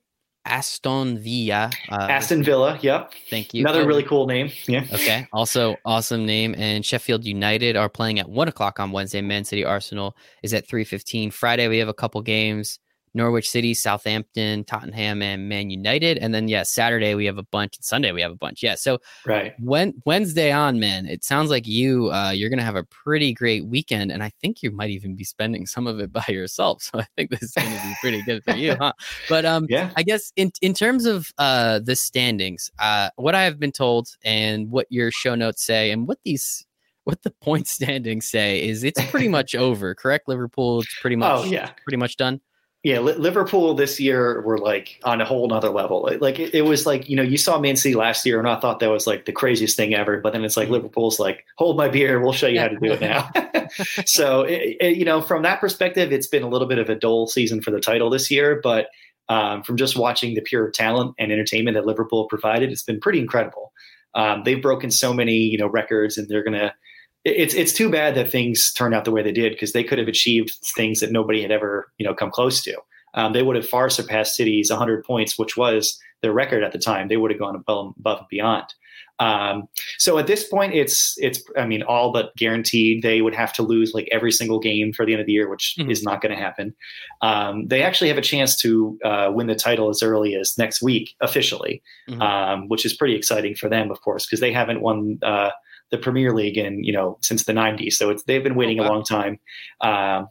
[0.46, 1.70] Aston Villa.
[1.92, 3.62] Uh, Aston Villa, yep, Thank you.
[3.62, 4.50] another Oh, really cool name.
[4.66, 4.86] Yeah.
[4.94, 5.28] Okay.
[5.34, 6.56] Also, awesome name.
[6.58, 9.20] And Sheffield United are playing at one o'clock on Wednesday.
[9.22, 11.32] Man City Arsenal is at three fifteen.
[11.32, 12.80] Friday we have a couple games:
[13.18, 16.18] Norwich City, Southampton, Tottenham, and Man United.
[16.20, 17.76] And then yeah, Saturday we have a bunch.
[17.78, 18.64] And Sunday we have a bunch.
[18.64, 18.76] Yeah.
[18.76, 19.54] So Right.
[19.60, 23.66] when Wednesday on, man, it sounds like you uh, you're gonna have a pretty great
[23.66, 26.84] weekend, and I think you might even be spending some of it by yourself.
[26.84, 28.94] So I think this is gonna be pretty good for you, huh?
[29.30, 29.92] But um, Yeah.
[29.98, 34.10] I guess in in terms of uh the standings, uh what I have been told
[34.24, 36.64] and what your show notes say and what these
[37.06, 40.28] what the point standings say is it's pretty much over, correct?
[40.28, 41.72] Liverpool, it's pretty much Oh yeah.
[41.84, 42.40] pretty much done.
[42.88, 46.10] Yeah, Liverpool this year were like on a whole nother level.
[46.22, 48.58] Like it, it was like you know you saw Man City last year, and I
[48.62, 50.22] thought that was like the craziest thing ever.
[50.22, 52.94] But then it's like Liverpool's like, hold my beer, we'll show you how to do
[52.94, 53.30] it now.
[54.06, 56.96] so it, it, you know from that perspective, it's been a little bit of a
[56.96, 58.62] dull season for the title this year.
[58.64, 58.88] But
[59.28, 63.20] um, from just watching the pure talent and entertainment that Liverpool provided, it's been pretty
[63.20, 63.74] incredible.
[64.16, 66.74] Um, they've broken so many you know records, and they're gonna.
[67.24, 69.84] It- It's it's too bad that things turned out the way they did because they
[69.84, 72.76] could have achieved things that nobody had ever you know come close to.
[73.14, 76.78] Um, they would have far surpassed City's 100 points, which was their record at the
[76.80, 77.08] time.
[77.08, 78.66] They would have gone above, above and beyond.
[79.20, 83.52] Um, so at this point, it's it's I mean all but guaranteed they would have
[83.54, 85.90] to lose like every single game for the end of the year, which Mhm.
[85.92, 86.76] is not going to happen.
[87.24, 90.84] Um, they actually have a chance to uh, win the title as early as next
[90.84, 92.22] week officially, Mhm.
[92.22, 95.50] um, which is pretty exciting for them, of course, because they haven't won uh,
[95.92, 97.94] the Premier League in you know since the 90s.
[97.94, 99.40] So it's they've been waiting a long time.
[99.82, 100.28] Um,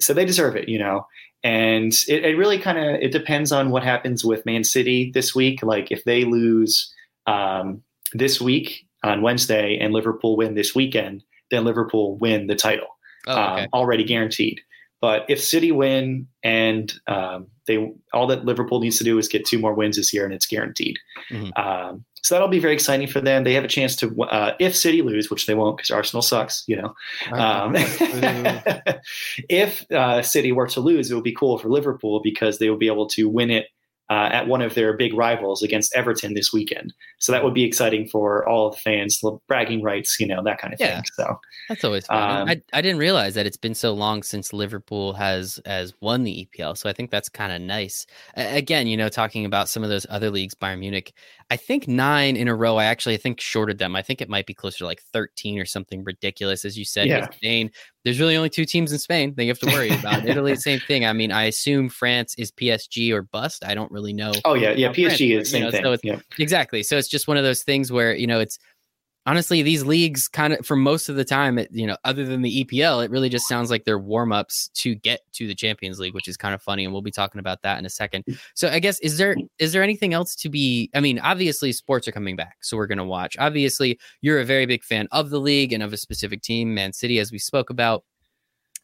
[0.00, 1.06] so they deserve it, you know
[1.44, 5.34] and it, it really kind of it depends on what happens with Man City this
[5.34, 5.62] week.
[5.62, 6.92] Like if they lose
[7.26, 12.86] um, this week on Wednesday and Liverpool win this weekend, then Liverpool win the title,
[13.26, 13.62] Oh, okay.
[13.62, 14.60] um, already guaranteed.
[15.00, 19.46] But if City win and um, they all that Liverpool needs to do is get
[19.46, 20.98] two more wins this year, and it's guaranteed.
[21.30, 21.58] Mhm.
[21.58, 23.42] Um, so that'll be very exciting for them.
[23.42, 26.62] They have a chance to, uh, if City lose, which they won't because Arsenal sucks,
[26.68, 26.94] you know.
[27.32, 27.74] Um,
[29.48, 32.78] if uh, City were to lose, it would be cool for Liverpool because they would
[32.78, 33.66] be able to win it
[34.12, 36.92] uh, at one of their big rivals against Everton this weekend.
[37.18, 40.58] So that would be exciting for all of the fans, bragging rights, you know, that
[40.58, 40.96] kind of Yeah.
[40.96, 41.04] thing.
[41.14, 42.40] So That's always fun.
[42.42, 46.24] Um, I, I didn't realize that it's been so long since Liverpool has has won
[46.24, 46.76] the EPL.
[46.76, 48.06] So I think that's kind of nice.
[48.34, 51.14] Again, you know, talking about some of those other leagues, Bayern Munich,
[51.50, 52.76] I think nine in a row.
[52.76, 53.96] I actually I think shorted them.
[53.96, 56.64] I think it might be closer to like 13 or something ridiculous.
[56.64, 57.20] As you said, Yeah.
[57.20, 57.70] with Spain,
[58.04, 60.26] there's really only two teams in Spain that you have to worry about.
[60.26, 61.04] Italy, same thing.
[61.06, 63.64] I mean, I assume France is PSG or bust.
[63.64, 64.32] I don't really know.
[64.44, 65.84] oh yeah, yeah, Well, France, PSG is the you same know, thing.
[65.84, 66.18] so yeah.
[66.38, 66.82] Exactly.
[66.82, 68.58] So it's just one of those things where, you know, it's
[69.26, 72.42] honestly these leagues kind of for most of the time, it, you know, other than
[72.42, 75.98] the EPL, it really just sounds like they're warm ups to get to the Champions
[75.98, 76.84] League, which is kind of funny.
[76.84, 78.24] And we'll be talking about that in a second.
[78.24, 78.38] Mm.
[78.54, 79.48] So I guess, is there, mm.
[79.58, 82.56] is there anything else to be, I mean, obviously sports are coming back.
[82.62, 83.36] So we're going to watch.
[83.38, 86.92] Obviously, you're a very big fan of the league and of a specific team, Man
[86.92, 88.04] City, as we spoke about.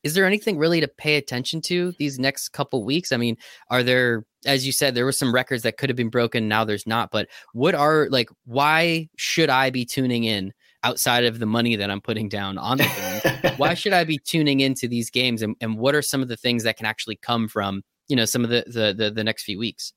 [0.02, 3.12] Is there anything really to pay attention to these next couple weeks?
[3.12, 3.36] I mean,
[3.70, 6.64] are there as you said there were some records that could have been broken now
[6.64, 10.52] there's not but what are like why should i be tuning in
[10.84, 14.18] outside of the money that i'm putting down on the game why should i be
[14.18, 17.16] tuning into these games and, and what are some of the things that can actually
[17.16, 19.92] come from you know some of the the the, the next few weeks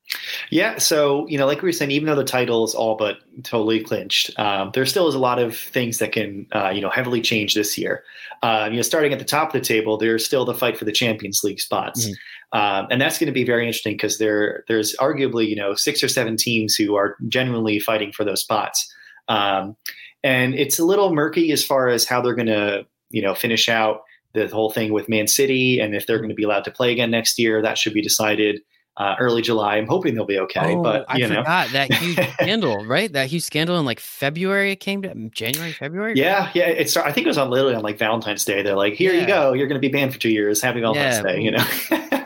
[0.50, 3.18] Yeah, so you know, like we were saying, even though the title is all but
[3.44, 6.90] totally clinched, um, there still is a lot of things that can, uh, you know,
[6.90, 8.04] heavily change this year.
[8.44, 10.84] Uh, you know, starting at the top of the table, there's still the fight for
[10.86, 12.14] the Champions League spots, Mhm.
[12.60, 16.04] um, and that's going to be very interesting because there, there's arguably, you know, six
[16.04, 18.94] or seven teams who are genuinely fighting for those spots,
[19.30, 19.76] um,
[20.24, 23.70] and it's a little murky as far as how they're going to, you know, finish
[23.70, 24.02] out
[24.34, 26.92] the whole thing with Man City and if they're going to be allowed to play
[26.92, 27.62] again next year.
[27.62, 28.62] That should be decided
[28.98, 29.78] uh, early July.
[29.78, 33.28] I'm hoping they'll be okay, oh, but i know, forgot that huge scandal right that
[33.28, 36.68] huge scandal in like february it came to january february yeah, yeah.
[36.68, 38.62] It's I think it was on literally on like Valentine's Day.
[38.62, 39.22] They're like, here Yeah.
[39.22, 40.62] you go, you're going to be banned for two years.
[40.62, 41.66] Happy Valentine's Yeah, Day, you know.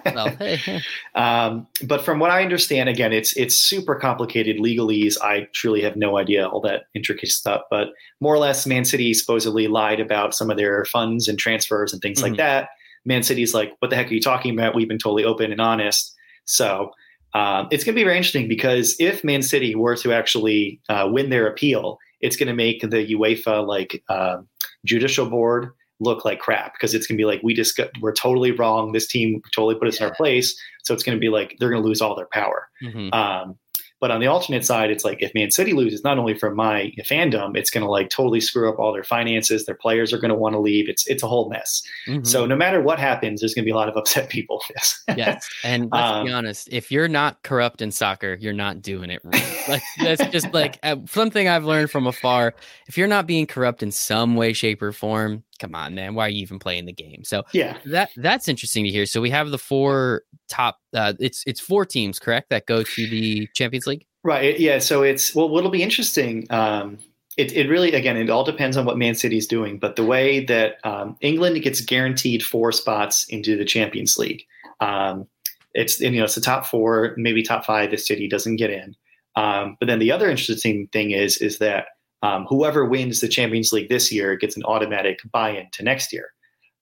[0.15, 0.81] well hey,
[1.15, 5.15] um, but from what I understand, again, it's it's super complicated legalese.
[5.21, 7.61] I truly have no idea all that intricate stuff.
[7.69, 7.89] But
[8.21, 12.01] more or less, Man City supposedly lied about some of their funds and transfers and
[12.01, 12.23] things Mhm.
[12.23, 12.69] like that.
[13.05, 14.73] Man City's like, what the heck are you talking about?
[14.75, 16.14] We've been totally open and honest.
[16.45, 16.91] So
[17.33, 21.09] um, it's going to be very interesting because if Man City were to actually uh,
[21.11, 24.47] win their appeal, it's going to make the UEFA like um
[24.85, 28.13] judicial board look like crap because it's going to be like we just got, we're
[28.13, 28.91] totally wrong.
[28.91, 30.05] This team totally put us yeah.
[30.05, 32.27] in our place, so it's going to be like they're going to lose all their
[32.31, 32.69] power.
[32.83, 33.13] Mm-hmm.
[33.13, 33.57] Um,
[34.05, 36.93] but on the alternate side, it's like if Man City loses, not only from my
[37.09, 39.65] fandom, it's going to like totally screw up all their finances.
[39.65, 40.87] Their players are going to want to leave.
[40.87, 41.81] It's it's a whole mess.
[42.05, 42.23] Mm-hmm.
[42.23, 44.61] So no matter what happens, there's going to be a lot of upset people.
[44.69, 45.03] Yes.
[45.17, 45.49] yes.
[45.63, 49.21] And let's um, be honest, if you're not corrupt in soccer, you're not doing it
[49.23, 49.43] right.
[49.67, 52.53] Like that's just like uh, something I've learned from afar.
[52.85, 56.25] If you're not being corrupt in some way, shape, or form, come on, man, why
[56.25, 57.23] are you even playing the game?
[57.23, 59.05] So yeah, that that's interesting to hear.
[59.05, 60.77] So we have the four top.
[60.93, 64.05] Uh, it's it's four teams, correct, that go to the Champions League.
[64.23, 64.59] Right.
[64.59, 64.79] Yeah.
[64.79, 66.47] So it's well, what'll be interesting.
[66.49, 66.97] Um,
[67.37, 70.43] it, it really again it all depends on what Man City's doing, but the way
[70.45, 74.43] that um, England gets guaranteed four spots into the Champions League.
[74.79, 75.27] Um,
[75.73, 77.91] it's you know it's the top four, maybe top five.
[77.91, 78.95] The city doesn't get in.
[79.35, 81.87] Um, but then the other interesting thing is is that
[82.25, 86.31] um, whoever wins the Champions League this year gets an automatic buy-in to next year.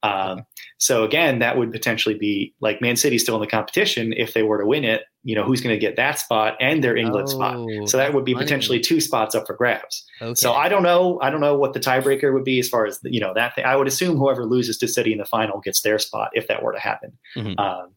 [0.04, 0.44] Um,
[0.80, 4.44] so again, that would potentially be like Man City still in the competition if they
[4.44, 5.04] were to win it.
[5.24, 7.90] You know, who's going to get that spot and their England oh, spot?
[7.90, 8.46] So that would be funny.
[8.46, 10.06] potentially two spots up for grabs.
[10.22, 10.36] Okay.
[10.36, 11.20] So I don't know.
[11.22, 13.56] I don't know what the tiebreaker would be as far as you know that.
[13.56, 13.64] Thing.
[13.64, 16.62] I would assume whoever loses to City in the final gets their spot if that
[16.62, 17.18] were to happen.
[17.38, 17.58] Mm-hmm.
[17.58, 17.96] Um,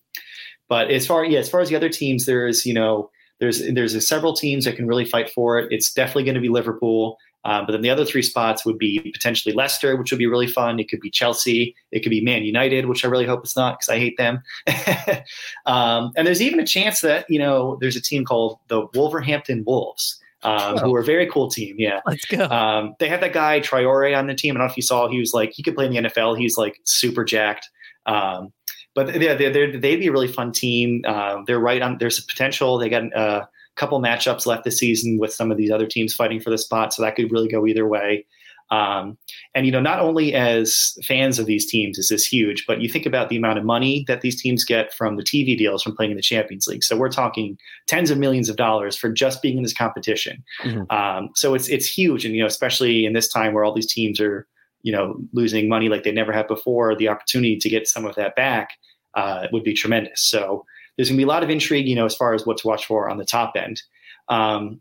[0.69, 4.07] but as far yeah, as far as the other teams, there's you know there's there's
[4.07, 5.73] several teams that can really fight for it.
[5.73, 7.19] It's definitely going to be Liverpool.
[7.47, 10.49] Um, but then the other three spots would be potentially Leicester, which would be really
[10.49, 10.81] fun.
[10.81, 11.77] It could be Chelsea.
[11.93, 14.43] It could be Man United, which I really hope it's not because I hate them.
[15.67, 19.63] um, and there's even a chance that, you know, there's a team called the Wolverhampton
[19.65, 20.21] Wolves.
[20.43, 21.75] Um, who are a very cool team.
[21.77, 22.01] Yeah.
[22.07, 22.45] Let's go.
[22.45, 24.55] Um, they have that guy Traore on the team.
[24.55, 26.39] I don't know if you saw, he was like, he could play in the NFL.
[26.39, 27.69] He's like super jacked.
[28.05, 28.53] Um,
[28.95, 31.03] but yeah, they're, they're, they'd be a really fun team.
[31.05, 32.79] Uh, they're right on, there's a potential.
[32.79, 36.41] They got, uh, couple matchups left this season with some of these other teams fighting
[36.41, 38.27] for the spot, so that could really go either way.
[38.71, 39.17] Um,
[39.55, 42.89] and you know, not only as fans of these teams is this huge, but you
[42.89, 45.95] think about the amount of money that these teams get from the TV deals from
[45.95, 46.83] playing in the Champions League.
[46.83, 50.43] So we're talking tens of millions of dollars for just being in this competition.
[50.65, 50.91] Mm-hmm.
[50.91, 53.93] Um, so it's it's huge, and you know, especially in this time where all these
[53.93, 54.47] teams are
[54.83, 58.17] you know losing money like they never had before, the opportunity to get some of
[58.17, 58.71] that back
[59.15, 60.23] uh, would be tremendous.
[60.23, 60.65] So
[60.97, 62.67] there's going to be a lot of intrigue, you know, as far as what to
[62.67, 63.83] watch for on the top end.
[64.29, 64.81] Um,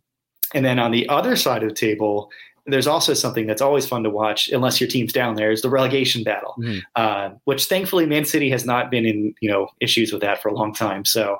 [0.53, 2.31] and then on the other side of the table,
[2.65, 5.69] there's also something that's always fun to watch, unless your team's down there, is the
[5.69, 6.79] relegation battle, mm-hmm.
[6.95, 10.49] uh, which thankfully Man City has not been in, you know, issues with that for
[10.49, 11.05] a long time.
[11.05, 11.39] So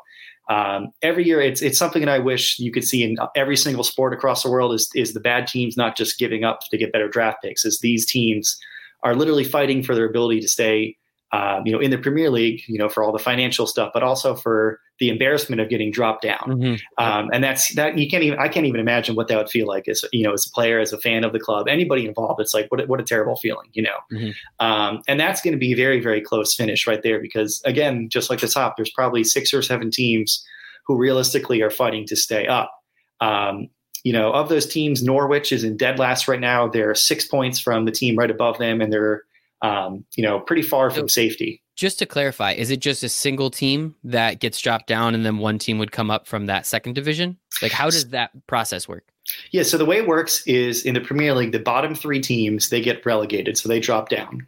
[0.50, 3.84] um, every year, it's it's something that I wish you could see in every single
[3.84, 4.74] sport across the world.
[4.74, 7.66] Is is the bad teams not just giving up to get better draft picks?
[7.66, 8.56] Is these teams
[9.02, 10.98] are literally fighting for their ability to stay
[11.32, 14.04] um, you know, in the Premier League, you know, for all the financial stuff, but
[14.04, 16.46] also for the embarrassment of getting dropped down.
[16.46, 17.04] Mm-hmm.
[17.04, 19.68] Um, and that's that you can't even I can't even imagine what that would feel
[19.68, 22.40] like as you know, as a player, as a fan of the club, anybody involved.
[22.40, 23.98] It's like what a, what a terrible feeling, you know.
[24.14, 24.66] Mm-hmm.
[24.66, 28.30] Um, and that's going to be very very close finish right there because again, just
[28.30, 30.46] like the top, there's probably six or seven teams
[30.86, 32.72] who realistically are fighting to stay up.
[33.20, 33.70] Um,
[34.04, 36.68] you know, of those teams, Norwich is in dead last right now.
[36.68, 39.24] They're six points from the team right above them, and they're
[39.66, 41.62] um, you know, pretty far from safety.
[41.76, 45.40] Just to clarify, is it just a single team that gets dropped down and then
[45.40, 47.38] one team would come up from that second division?
[47.62, 49.06] Like, how does that process work?
[49.52, 52.70] Yeah, so the way it works is in the Premier League, the bottom three teams
[52.70, 54.46] they get relegated, so they drop down,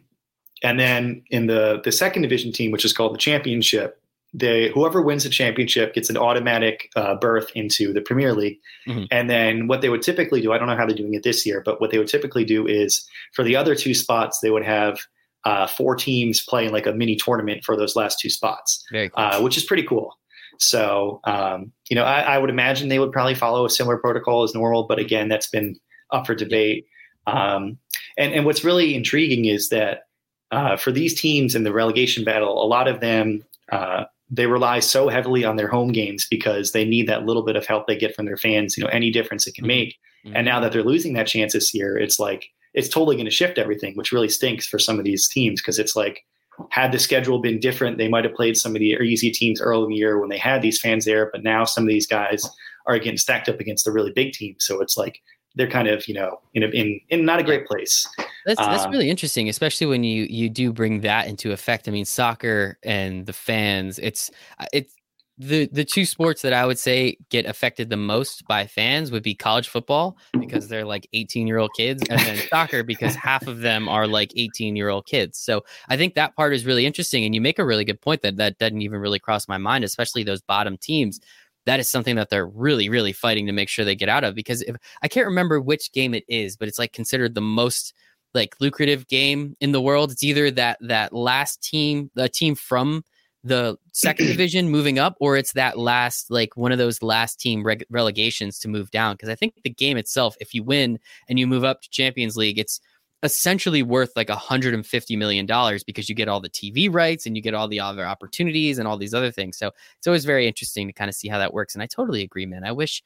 [0.62, 4.00] and then in the the second division team, which is called the Championship,
[4.34, 8.58] they whoever wins the championship gets an automatic uh, berth into the Premier League.
[8.86, 9.04] Mm-hmm.
[9.10, 11.46] And then what they would typically do, I don't know how they're doing it this
[11.46, 14.64] year, but what they would typically do is for the other two spots, they would
[14.64, 15.00] have
[15.44, 19.08] uh, four teams playing like a mini tournament for those last two spots, cool.
[19.14, 20.18] uh, which is pretty cool.
[20.58, 24.42] So, um, you know, I, I, would imagine they would probably follow a similar protocol
[24.42, 25.78] as normal, but again, that's been
[26.10, 26.86] up for debate.
[27.28, 27.78] Um,
[28.16, 30.08] and, and what's really intriguing is that
[30.50, 34.80] uh, for these teams in the relegation battle, a lot of them uh, they rely
[34.80, 37.96] so heavily on their home games because they need that little bit of help they
[37.96, 38.76] get from their fans.
[38.76, 39.68] You know, any difference it can mm-hmm.
[39.68, 39.96] make.
[40.24, 40.36] Mm-hmm.
[40.36, 43.30] And now that they're losing that chance this year, it's like it's totally going to
[43.30, 46.24] shift everything, which really stinks for some of these teams because it's like
[46.70, 49.84] had the schedule been different, they might have played some of the easy teams early
[49.84, 51.30] in the year when they had these fans there.
[51.32, 52.48] But now some of these guys
[52.86, 55.20] are getting stacked up against the really big teams, so it's like
[55.58, 58.08] they're kind of you know in a, in in not a great place.
[58.46, 61.88] That's that's um, really interesting, especially when you you do bring that into effect.
[61.88, 63.98] I mean, soccer and the fans.
[63.98, 64.94] It's uh, it's
[65.36, 69.24] the the two sports that I would say get affected the most by fans would
[69.24, 73.48] be college football because they're like 18 year old kids, and then soccer because half
[73.48, 75.38] of them are like 18 year old kids.
[75.38, 78.22] So I think that part is really interesting, and you make a really good point
[78.22, 81.20] that that doesn't even really cross my mind, especially those bottom teams.
[81.68, 84.34] That is something that they're really, really fighting to make sure they get out of
[84.34, 87.92] because if I can't remember which game it is, but it's like considered the most
[88.32, 90.10] like lucrative game in the world.
[90.10, 93.04] It's either that that last team, the team from
[93.44, 97.62] the second division moving up, or it's that last like one of those last team
[97.62, 99.14] reg- relegations to move down.
[99.14, 100.98] Because I think the game itself, if you win
[101.28, 102.80] and you move up to Champions League, it's
[103.22, 107.42] essentially worth like 150 million dollars because you get all the TV rights and you
[107.42, 109.58] get all the other opportunities and all these other things.
[109.58, 111.74] So it's always very interesting to kind of see how that works.
[111.74, 112.64] And I totally agree, man.
[112.64, 113.02] I wish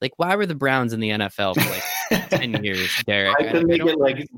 [0.00, 3.34] like why were the Browns in the NFL for like 10 years, Derek?
[3.40, 4.28] I couldn't I, I get like it.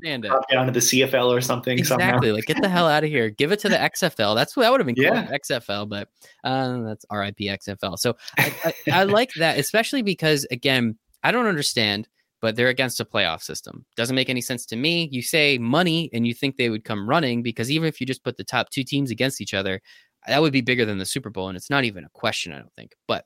[0.49, 1.77] down to the CFL or something.
[1.77, 2.05] Exactly.
[2.05, 2.35] Somehow.
[2.35, 3.29] Like get the hell out of here.
[3.29, 4.33] Give it to the XFL.
[4.33, 5.05] That's what that would have been cool.
[5.05, 5.27] Yeah.
[5.27, 6.07] XFL, but
[6.45, 7.99] uh, that's RIP XFL.
[7.99, 12.07] So I, I, I like that, especially because again, I don't understand
[12.41, 13.85] but they're against a playoff system.
[13.95, 15.09] Doesn't make any sense to me.
[15.11, 18.23] You say money and you think they would come running because even if you just
[18.23, 19.81] put the top two teams against each other,
[20.27, 21.47] that would be bigger than the Super Bowl.
[21.47, 22.95] And it's not even a question, I don't think.
[23.07, 23.25] But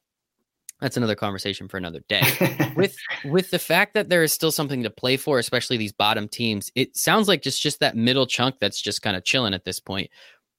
[0.82, 2.24] that's another conversation for another day.
[2.76, 2.96] with
[3.26, 6.72] with the fact that there is still something to play for, especially these bottom teams,
[6.76, 9.80] it sounds like just just that middle chunk that's just kind of chilling at this
[9.80, 10.10] point.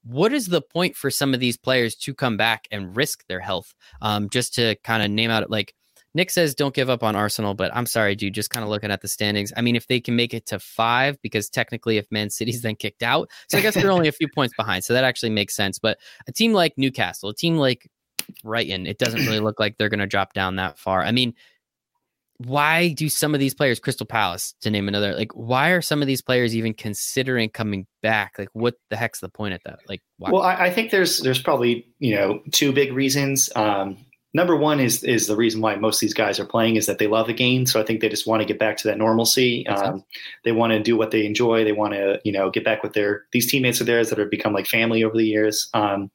[0.05, 3.41] What is the point for some of these players to come back and risk their
[3.41, 3.75] health?
[4.01, 5.75] Um, just to kind of name out like
[6.15, 8.35] Nick says don't give up on Arsenal, but I'm sorry, dude.
[8.35, 9.53] Just kind of looking at the standings.
[9.57, 12.77] I mean, if they can make it to five, because technically, if Man City's then
[12.77, 14.85] kicked out, so I guess they're only a few points behind.
[14.85, 15.79] So that actually makes sense.
[15.79, 17.89] But a team like Newcastle, a team like
[18.43, 21.03] Brighton, it doesn't really look like they're going to drop down that far.
[21.03, 21.35] I mean,
[22.39, 26.03] why do some of these players, Crystal Palace, to name another, like why are some
[26.03, 28.35] of these players even considering coming back?
[28.39, 29.81] Like, what the heck's the point at that?
[29.89, 30.31] Like, why?
[30.31, 33.51] well, I, I think there's there's probably you know two big reasons.
[33.55, 33.99] Um,
[34.35, 36.99] number one is is the reason why most of these guys are playing is that
[36.99, 37.67] they love the game.
[37.67, 39.67] So I think they just want to get back to that normalcy.
[39.67, 40.05] Um,
[40.45, 41.65] they want to do what they enjoy.
[41.65, 44.31] They want to you know get back with their these teammates of theirs that have
[44.31, 45.69] become like family over the years.
[45.75, 46.11] Um,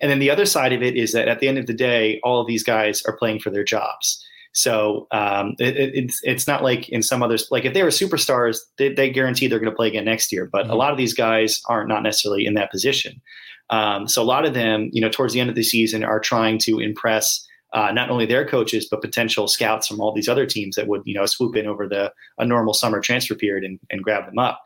[0.00, 2.20] and then the other side of it is that at the end of the day,
[2.24, 4.24] all of these guys are playing for their jobs.
[4.52, 8.58] So um, it, it's it's not like in some others like if they were superstars,
[8.78, 10.48] they, they guarantee they're going to play again next year.
[10.50, 10.72] But mm-hmm.
[10.72, 13.20] a lot of these guys aren't not necessarily in that position.
[13.70, 16.20] Um, so a lot of them, you know, towards the end of the season, are
[16.20, 20.44] trying to impress uh, not only their coaches but potential scouts from all these other
[20.44, 23.78] teams that would, you know, swoop in over the a normal summer transfer period and,
[23.90, 24.60] and grab them up.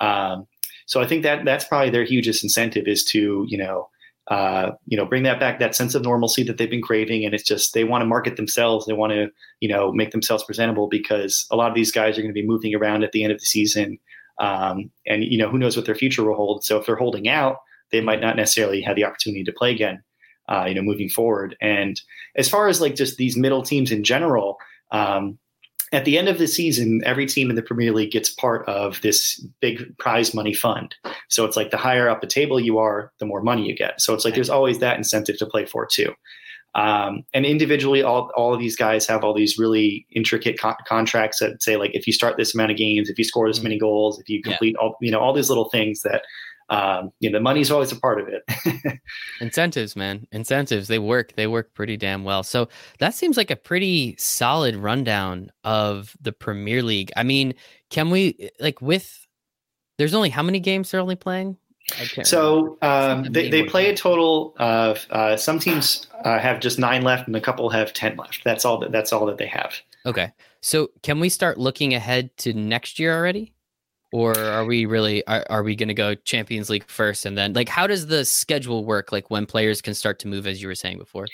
[0.00, 0.46] Um,
[0.86, 3.88] so I think that that's probably their hugest incentive is to, you know,
[4.28, 7.24] uh, you know, bring that back, that sense of normalcy that they've been craving.
[7.24, 8.86] And it's just they want to market themselves.
[8.86, 9.28] They want to,
[9.60, 12.46] you know, make themselves presentable because a lot of these guys are going to be
[12.46, 13.98] moving around at the end of the season.
[14.38, 16.64] Um, and you know, who knows what their future will hold.
[16.64, 17.56] So if they're holding out,
[17.90, 20.02] they might not necessarily have the opportunity to play again,
[20.48, 21.56] uh, you know, moving forward.
[21.60, 22.00] And
[22.36, 24.58] as far as like just these middle teams in general,
[24.90, 25.38] um,
[25.92, 29.00] at the end of the season, every team in the Premier League gets part of
[29.00, 30.94] this big prize money fund.
[31.28, 34.00] So it's like the higher up the table you are, the more money you get.
[34.00, 36.12] So it's like there's always that incentive to play for too.
[36.74, 41.40] Um, and individually, all, all of these guys have all these really intricate co- contracts
[41.40, 43.64] that say like if you start this amount of games, if you score this mm-hmm.
[43.64, 44.84] many goals, if you complete yeah.
[44.84, 46.22] all you know all these little things that
[46.70, 49.00] um, you know, the money's always a part of it.
[49.40, 50.26] Incentives, man.
[50.32, 50.88] Incentives.
[50.88, 51.34] They work.
[51.34, 52.42] They work pretty damn well.
[52.42, 57.10] So that seems like a pretty solid rundown of the Premier League.
[57.16, 57.54] I mean,
[57.90, 59.26] can we like with
[59.96, 61.56] there's only how many games they're only playing?
[62.24, 67.00] So um, they, they play a total of uh, some teams uh, have just nine
[67.00, 68.44] left and a couple have ten left.
[68.44, 69.74] That's all that that's all that they have.
[70.04, 70.32] Okay.
[70.60, 73.54] So can we start looking ahead to next year already?
[74.10, 77.52] Or are we really are, are we going to go champions league first and then
[77.52, 80.68] like how does the schedule work like when players can start to move as you
[80.68, 81.26] were saying before?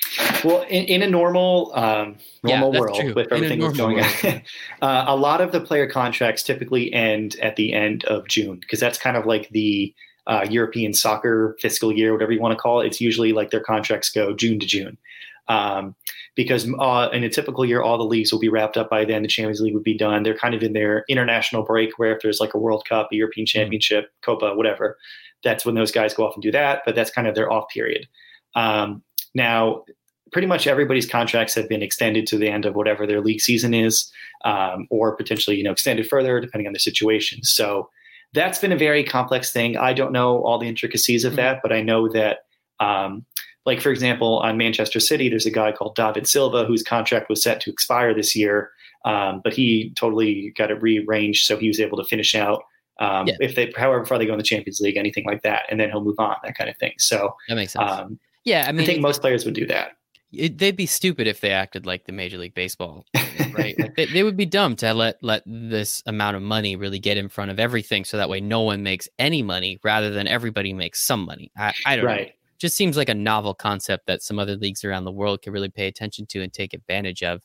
[0.44, 3.14] Well in, in a normal um, normal yeah, world true.
[3.14, 4.42] with everything that's going on
[4.82, 8.80] uh, a lot of the player contracts typically end at the end of june because
[8.80, 9.94] that's kind of like the
[10.26, 12.86] uh, european soccer fiscal year whatever you want to call it.
[12.86, 14.98] It's usually like their contracts go june to june.
[15.46, 15.94] Um,
[16.34, 19.22] because uh, in a typical year, all the leagues will be wrapped up by then.
[19.22, 20.22] The Champions League would be done.
[20.22, 23.16] They're kind of in their international break where if there's like a World Cup, a
[23.16, 23.58] European mm-hmm.
[23.58, 24.10] Championship.
[24.22, 24.98] Copa, whatever,
[25.42, 26.82] that's when those guys go off and do that.
[26.84, 28.08] But that's kind of their off period.
[28.56, 29.02] Um,
[29.34, 29.84] now,
[30.32, 33.72] pretty much everybody's contracts have been extended to the end of whatever their league season
[33.72, 34.10] is,
[34.44, 37.44] um, or potentially you know extended further depending on the situation.
[37.44, 37.88] So
[38.32, 39.76] that's been a very complex thing.
[39.76, 41.42] I don't know all the intricacies of mm-hmm.
[41.42, 42.38] that, but I know that
[42.80, 43.24] um,
[43.66, 47.42] like for example, on Manchester City, there's a guy called David Silva whose contract was
[47.42, 48.70] set to expire this year,
[49.04, 52.62] um, but he totally got it rearranged so he was able to finish out.
[53.00, 53.34] Um, yeah.
[53.40, 55.90] If they, however far they go in the Champions League, anything like that, and then
[55.90, 56.92] he'll move on, that kind of thing.
[56.98, 57.90] So that makes sense.
[57.90, 59.92] Um, yeah, I mean, I think most players would do that.
[60.30, 63.06] It, they'd be stupid if they acted like the Major League Baseball,
[63.52, 63.78] right?
[63.78, 67.16] like they, they, would be dumb to let let this amount of money really get
[67.16, 70.72] in front of everything, so that way no one makes any money, rather than everybody
[70.72, 71.50] makes some money.
[71.56, 72.26] I, I don't right.
[72.28, 75.52] know just seems like a novel concept that some other leagues around the world could
[75.52, 77.42] really pay attention to and take advantage of.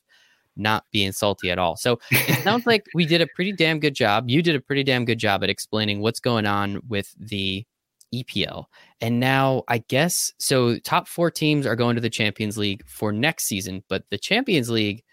[0.55, 1.77] not being salty at all.
[1.77, 4.29] So it sounds like we did a pretty damn good job.
[4.29, 7.65] You did a pretty damn good job at explaining what's going on with the
[8.13, 8.65] EPL.
[9.01, 13.11] And now I guess so top 4 teams are going to the Champions League for
[13.13, 15.03] next season, but the Champions League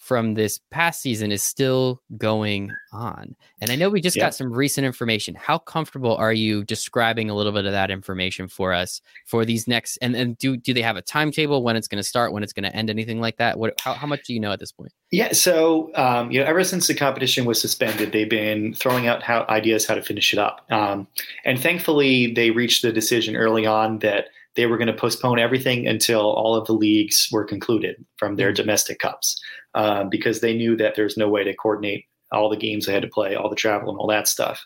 [0.00, 3.36] from this past season is still going on.
[3.60, 5.34] And I know we just got some recent information.
[5.34, 9.68] How comfortable are you describing a little bit of that information for us for these
[9.68, 12.42] next and, and do do they have a timetable when it's going to start, when
[12.42, 13.58] it's going to end, anything like that?
[13.58, 14.90] What how, how much do you know at this point?
[15.12, 19.22] Yeah, so um, you know, ever since the competition was suspended, they've been throwing out
[19.22, 20.64] how ideas how to finish it up.
[20.70, 21.06] Um,
[21.44, 25.86] and thankfully they reached the decision early on that they were going to postpone everything
[25.86, 28.56] until all of the leagues were concluded from their mm-hmm.
[28.56, 29.40] domestic cups
[29.74, 33.02] um, because they knew that there's no way to coordinate all the games they had
[33.02, 34.64] to play, all the travel, and all that stuff.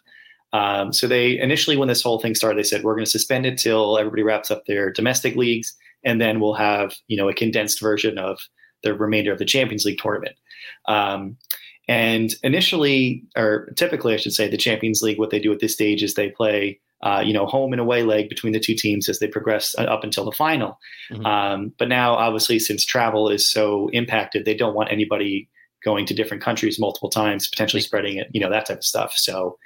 [0.53, 3.45] Um, so they initially, when this whole thing started, they said we're going to suspend
[3.45, 5.75] it till everybody wraps up their domestic leagues,
[6.05, 8.39] and then we'll have you know a condensed version of
[8.83, 10.37] the remainder of the Champions League tournament.
[10.87, 11.37] Um,
[11.89, 15.75] and initially, or typically, I should say, the Champions League, what they do at this
[15.75, 19.11] stage is they play uh, you know, home and away leg between the two teams
[19.11, 20.79] as they progress uh, up until the final.
[21.13, 21.27] Mm-hmm.
[21.27, 25.49] Um, but now, obviously, since travel is so impacted, they don't want anybody
[25.85, 29.13] going to different countries multiple times, potentially spreading it, you know, that type of stuff.
[29.17, 29.59] So,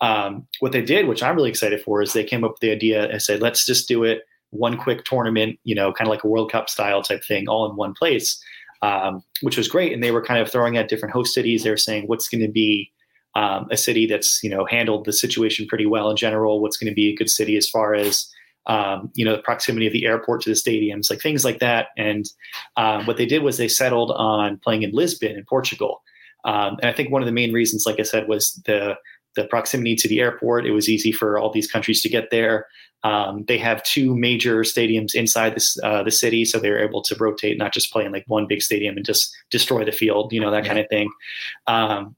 [0.00, 2.70] um, what they did, which I'm really excited for, is they came up with the
[2.70, 6.24] idea and said, let's just do it one quick tournament, you know, kind of like
[6.24, 8.42] a World Cup style type thing, all in one place,
[8.80, 9.92] um, which was great.
[9.92, 11.62] And they were kind of throwing at different host cities.
[11.62, 12.90] They were saying, what's going to be
[13.36, 16.60] um, a city that's you know handled the situation pretty well in general.
[16.60, 18.26] What's going to be a good city as far as
[18.66, 21.88] um, you know the proximity of the airport to the stadiums, like things like that.
[21.98, 22.24] And
[22.76, 26.02] um, what they did was they settled on playing in Lisbon in Portugal.
[26.44, 28.96] Um, and I think one of the main reasons, like I said, was the
[29.34, 30.64] the proximity to the airport.
[30.64, 32.66] It was easy for all these countries to get there.
[33.02, 37.14] Um, they have two major stadiums inside this, uh, the city, so they're able to
[37.16, 40.40] rotate, not just play in like one big stadium and just destroy the field, you
[40.40, 40.68] know, that yeah.
[40.68, 41.10] kind of thing.
[41.66, 42.16] Um,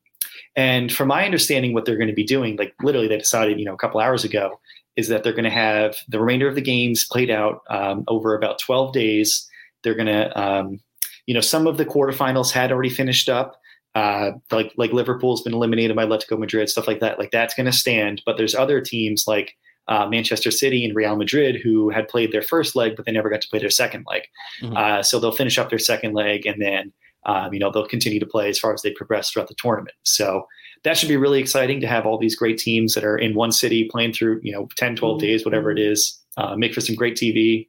[0.58, 3.64] and from my understanding, what they're going to be doing, like literally they decided, you
[3.64, 4.58] know, a couple hours ago,
[4.96, 8.34] is that they're going to have the remainder of the games played out um, over
[8.34, 9.48] about 12 days.
[9.84, 10.80] They're going to, um,
[11.26, 13.54] you know, some of the quarterfinals had already finished up.
[13.94, 17.20] Uh, like like Liverpool's been eliminated by Atletico Madrid, stuff like that.
[17.20, 18.20] Like that's going to stand.
[18.26, 19.56] But there's other teams like
[19.86, 23.30] uh, Manchester City and Real Madrid who had played their first leg, but they never
[23.30, 24.22] got to play their second leg.
[24.60, 24.76] Mm-hmm.
[24.76, 26.92] Uh, so they'll finish up their second leg and then
[27.26, 29.94] um, you know, they'll continue to play as far as they progress throughout the tournament.
[30.02, 30.46] So
[30.84, 33.52] that should be really exciting to have all these great teams that are in one
[33.52, 35.26] city playing through, you know, 10, 12 mm-hmm.
[35.26, 37.68] days, whatever it is, uh, make for some great TV.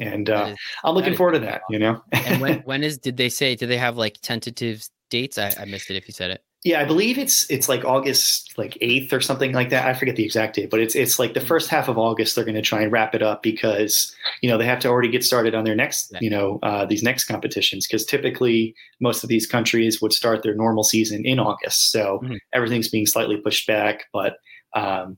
[0.00, 2.02] And uh, is, I'm looking forward to that, you know.
[2.12, 5.38] and when, when is, did they say, do they have like tentative dates?
[5.38, 6.42] I, I missed it if you said it.
[6.64, 9.84] Yeah, I believe it's it's like August like eighth or something like that.
[9.84, 11.46] I forget the exact date, but it's it's like the mm.
[11.46, 12.36] first half of August.
[12.36, 15.08] They're going to try and wrap it up because you know they have to already
[15.08, 19.28] get started on their next you know uh, these next competitions because typically most of
[19.28, 21.90] these countries would start their normal season in August.
[21.90, 22.36] So mm-hmm.
[22.52, 24.36] everything's being slightly pushed back, but
[24.76, 25.16] um,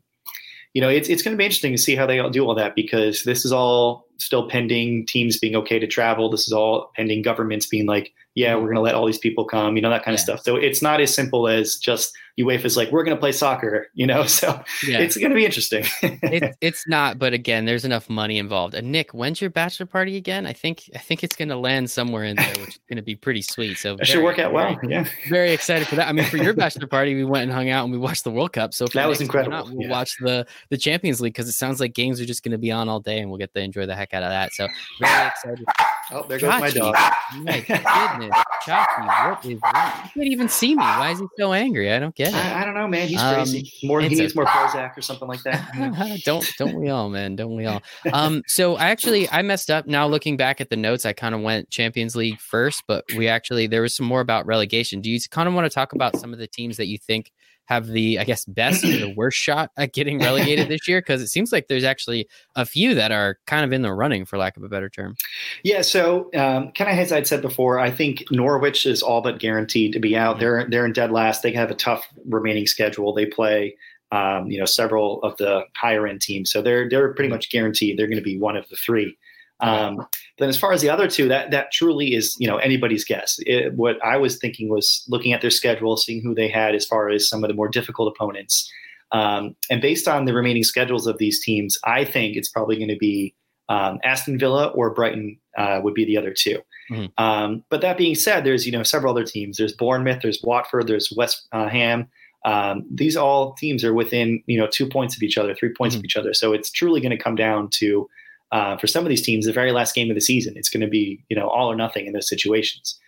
[0.72, 2.54] you know it's it's going to be interesting to see how they all do all
[2.54, 6.30] that because this is all still pending teams being okay to travel.
[6.30, 9.44] This is all pending governments being like yeah, we're going to let all these people
[9.44, 10.14] come, you know, that kind yeah.
[10.14, 10.42] of stuff.
[10.42, 13.86] So it's not as simple as just UEFA is like, we're going to play soccer,
[13.94, 14.98] you know, so yeah.
[14.98, 15.84] it's going to be interesting.
[16.02, 18.74] it, it's not, but again, there's enough money involved.
[18.74, 20.46] And Nick, when's your bachelor party again?
[20.46, 23.02] I think, I think it's going to land somewhere in there, which is going to
[23.02, 23.78] be pretty sweet.
[23.78, 24.76] So it should work out well.
[24.82, 25.06] Yeah.
[25.28, 26.08] Very excited for that.
[26.08, 28.32] I mean, for your bachelor party, we went and hung out and we watched the
[28.32, 28.74] World Cup.
[28.74, 29.58] So that was incredible.
[29.58, 29.90] Not, we'll yeah.
[29.90, 32.72] watch the, the Champions League because it sounds like games are just going to be
[32.72, 34.52] on all day and we'll get to enjoy the heck out of that.
[34.54, 34.66] So
[35.00, 35.64] very excited.
[36.12, 36.94] Oh, there goes my dog.
[37.40, 38.34] My goodness.
[38.66, 40.10] Chachi, what is that?
[40.14, 40.82] You can't even see me.
[40.82, 41.92] Why is he so angry?
[41.92, 42.34] I don't get it.
[42.34, 43.08] I, I don't know, man.
[43.08, 43.72] He's um, crazy.
[43.82, 46.22] More he needs a, more Prozac or something like that.
[46.24, 47.36] don't don't we all, man?
[47.36, 47.82] Don't we all?
[48.12, 49.86] Um, so I actually I messed up.
[49.86, 53.28] Now looking back at the notes, I kind of went Champions League first, but we
[53.28, 55.00] actually there was some more about relegation.
[55.00, 57.32] Do you kind of want to talk about some of the teams that you think
[57.66, 61.00] have the I guess best or the worst shot at getting relegated this year?
[61.00, 64.24] Because it seems like there's actually a few that are kind of in the running,
[64.24, 65.16] for lack of a better term.
[65.62, 65.82] Yeah.
[65.82, 69.92] So um, kind of as I'd said before, I think Norwich is all but guaranteed
[69.92, 70.34] to be out.
[70.34, 70.40] Mm-hmm.
[70.40, 71.42] They're they're in dead last.
[71.42, 73.14] They have a tough remaining schedule.
[73.14, 73.76] They play.
[74.12, 77.36] Um, you know, several of the higher end teams, so they're they're pretty mm-hmm.
[77.36, 79.16] much guaranteed they're going to be one of the three.
[79.60, 80.06] Um,
[80.38, 83.36] then as far as the other two, that that truly is you know anybody's guess.
[83.40, 86.84] It, what I was thinking was looking at their schedule, seeing who they had as
[86.84, 88.70] far as some of the more difficult opponents,
[89.12, 92.88] um, and based on the remaining schedules of these teams, I think it's probably going
[92.88, 93.34] to be
[93.68, 96.58] um, Aston Villa or Brighton uh, would be the other 2
[96.90, 97.06] mm-hmm.
[97.22, 99.56] Um, but that being said, there's you know several other teams.
[99.56, 102.08] There's Bournemouth, there's Watford, there's West uh, Ham.
[102.44, 105.94] Um, these all teams are within you know two points of each other, three points
[105.94, 106.00] mm-hmm.
[106.00, 106.34] of each other.
[106.34, 108.08] So it's truly going to come down to
[108.54, 110.80] uh, for some of these teams, the very last game of the season, it's going
[110.80, 112.98] to be you know all or nothing in those situations.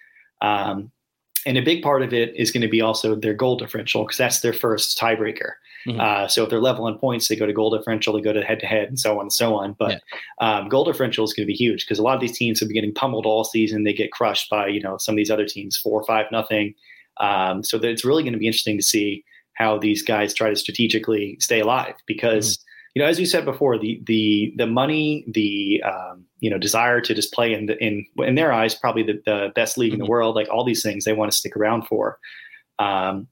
[0.42, 0.90] Um,
[1.47, 4.18] and a big part of it is going to be also their goal differential because
[4.18, 5.53] that's their first tiebreaker.
[5.86, 6.01] Mm-hmm.
[6.01, 8.42] Uh, so if they're level in points, they go to goal differential, they go to
[8.42, 9.76] head to head, and so on and so on.
[9.78, 10.03] But
[10.40, 10.59] yeah.
[10.59, 12.68] um, goal differential is going to be huge because a lot of these teams have
[12.68, 13.84] been getting pummeled all season.
[13.84, 16.74] They get crushed by you know some of these other teams, four or five nothing.
[17.18, 19.24] Um, so that it's really going to be interesting to see
[19.55, 22.59] how these guys try to strategically stay alive because.
[22.97, 26.99] You know, as you said before, the the the money, the um, you know desire
[27.03, 29.97] to just play in the, in in their eyes probably the, the best league mm-hmm.
[29.97, 30.12] in the mm-hmm.
[30.12, 30.34] world.
[30.34, 32.18] Like all these things, they want to stick around for.
[32.78, 33.28] Um,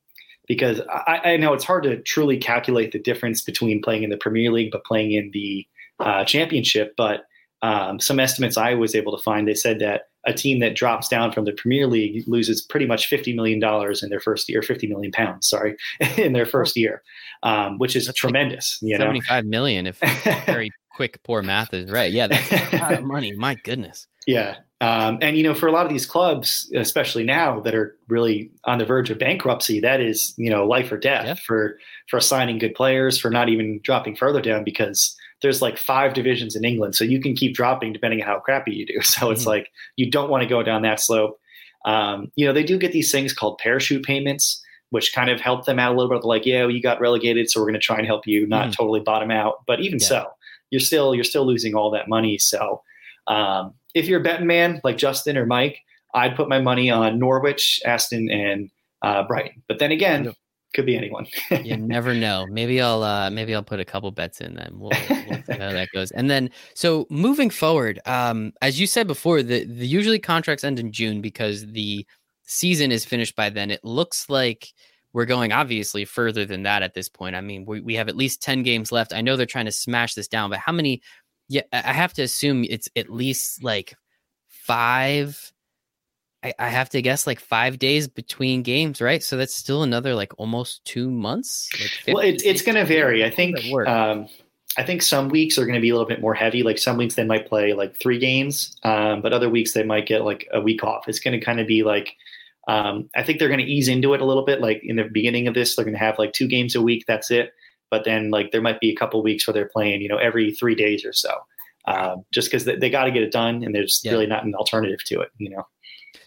[0.47, 4.19] because I, I, know it's hard to truly calculate the difference between playing in the
[4.19, 5.67] Premier League but playing in the
[5.99, 6.93] uh, Championship.
[6.99, 7.25] But
[7.63, 11.09] um, some estimates I was able to find, they said that a team that drops
[11.09, 14.63] down from the Premier League loses pretty much fifty million dollars in their first year,
[14.63, 15.77] fifty million pounds, sorry,
[16.17, 17.03] in their first year,
[17.43, 18.79] um, which is that's tremendous.
[18.83, 19.99] Like you know, seventy-five million if
[20.47, 22.13] very quick, poor math is right.
[22.13, 23.33] Yeah, that's a lot of money.
[23.33, 24.07] My goodness.
[24.27, 27.97] Yeah, um, and you know, for a lot of these clubs, especially now that are
[28.09, 31.35] really on the verge of bankruptcy, that is you know life or death yeah.
[31.47, 36.15] for for signing good players, for not even dropping further down because there's like five
[36.15, 38.99] divisions in England, so you can keep dropping depending on how crappy you do.
[39.03, 39.51] So it's mm-hmm.
[39.51, 41.39] like you don't want to go down that slope.
[41.85, 45.67] Um, you know, they do get these things called parachute payments, which kind of help
[45.67, 46.23] them out a little bit.
[46.23, 48.47] They're like, yeah, well, you got relegated, so we're going to try and help you
[48.47, 48.73] not mm-hmm.
[48.73, 49.63] totally bottom out.
[49.67, 50.07] But even yeah.
[50.07, 50.27] so,
[50.71, 52.39] you're still you're still losing all that money.
[52.39, 52.83] So
[53.27, 55.81] um, if you're a betting man like Justin or Mike,
[56.15, 58.71] I'd put my money on Norwich, Aston, and
[59.03, 59.63] uh, Brighton.
[59.69, 60.35] But then again,
[60.75, 61.27] could be anyone.
[61.63, 62.47] you never know.
[62.51, 64.73] Maybe I'll uh, maybe I'll put a couple bets in then.
[64.75, 66.11] We'll, we'll see how that goes.
[66.11, 70.79] And then so moving forward, um, as you said before, the, the usually contracts end
[70.79, 72.07] in June because the
[72.43, 73.71] season is finished by then.
[73.71, 74.73] It looks like
[75.13, 77.37] we're going obviously further than that at this point.
[77.37, 79.15] I mean, we, we have at least 10 games left.
[79.15, 81.03] I know they're trying to smash this down, but how many?
[81.49, 83.95] Yeah, I have to assume it's at least like
[84.49, 85.53] five
[86.45, 89.23] I, I have to guess like five days between games, right?
[89.23, 91.71] So that's still another like almost two months.
[91.81, 93.25] Like well, it, it's going to vary.
[93.25, 93.59] I think.
[93.87, 94.29] Um,
[94.77, 96.65] I think some weeks are going to be a little bit more heavy.
[96.65, 100.07] Like some weeks they might play like three games, um, but other weeks they might
[100.07, 101.09] get like a week off.
[101.09, 102.15] It's going to kind of be like.
[102.67, 104.61] Um, I think they're going to ease into it a little bit.
[104.61, 107.05] Like in the beginning of this, they're going to have like two games a week.
[107.07, 107.53] That's it.
[107.91, 110.53] But then like there might be a couple weeks where they're playing, you know, every
[110.53, 111.31] three days or so,
[111.87, 114.13] um, just because they, they got to get it done, and there's yeah.
[114.13, 115.31] really not an alternative to it.
[115.39, 115.67] You know.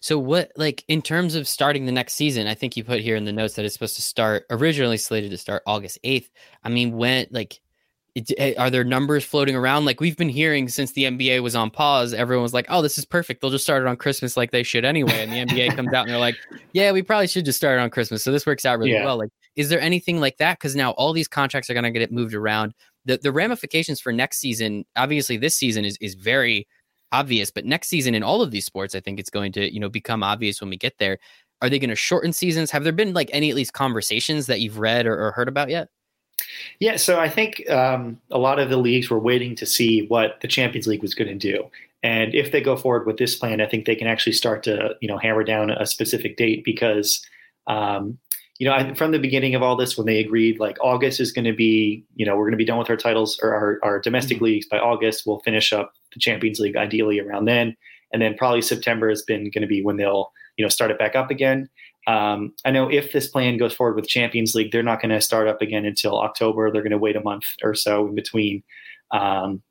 [0.02, 3.16] So what like in terms of starting the next season, I think you put here
[3.16, 6.30] in the notes that it's supposed to start originally slated to start August 8th.
[6.64, 7.62] I mean, when like
[8.16, 9.86] it, eh, are there numbers floating around?
[9.86, 12.98] Like we've been hearing since the NBA was on pause everyone was like oh this
[12.98, 13.41] is perfect.
[13.41, 15.24] They'll just start it on Christmas like they should anyway.
[15.24, 16.36] And the NBA comes out and they're like
[16.74, 18.24] yeah we probably should just start it on Christmas.
[18.24, 19.06] So this works out really yeah.
[19.06, 19.18] well.
[19.18, 20.60] Like is there anything like that?
[20.60, 22.74] Cuz now all these contracts are going to get it moved around.
[23.06, 26.68] The the ramifications for next season obviously this season is is very
[27.12, 27.51] obvious.
[27.51, 29.89] But next season in all of these sports, I think it's going to, you know,
[29.89, 31.20] become obvious when we get there.
[31.62, 32.72] Are they going to shorten seasons?
[32.72, 35.70] Have there been like any at least conversations that you've read or, or heard about
[35.70, 35.89] yet?
[36.80, 40.39] Yeah, so I think um, a lot of the leagues were waiting to see what
[40.41, 41.68] the Champions League was going to do,
[42.03, 44.95] and if they go forward with this plan, I think they can actually start to
[45.01, 47.26] you know hammer down a specific date because
[47.66, 48.20] um,
[48.60, 51.32] you know, I, from the beginning of all this, when they agreed, like August is
[51.32, 53.80] going to be, you know, we're going to be done with our titles or our,
[53.84, 54.45] our domestic mm-hmm.
[54.45, 55.26] leagues by August.
[55.26, 57.76] We'll finish up the Champions League ideally around then,
[58.11, 60.99] and then probably September has been going to be when they'll, you know, start it
[60.99, 61.70] back up again.
[62.07, 65.20] Um, I know if this plan goes forward with Champions League, they're not going to
[65.20, 66.72] start up again until October.
[66.72, 68.63] They're going to wait a month or so in between.
[69.11, 69.61] Um,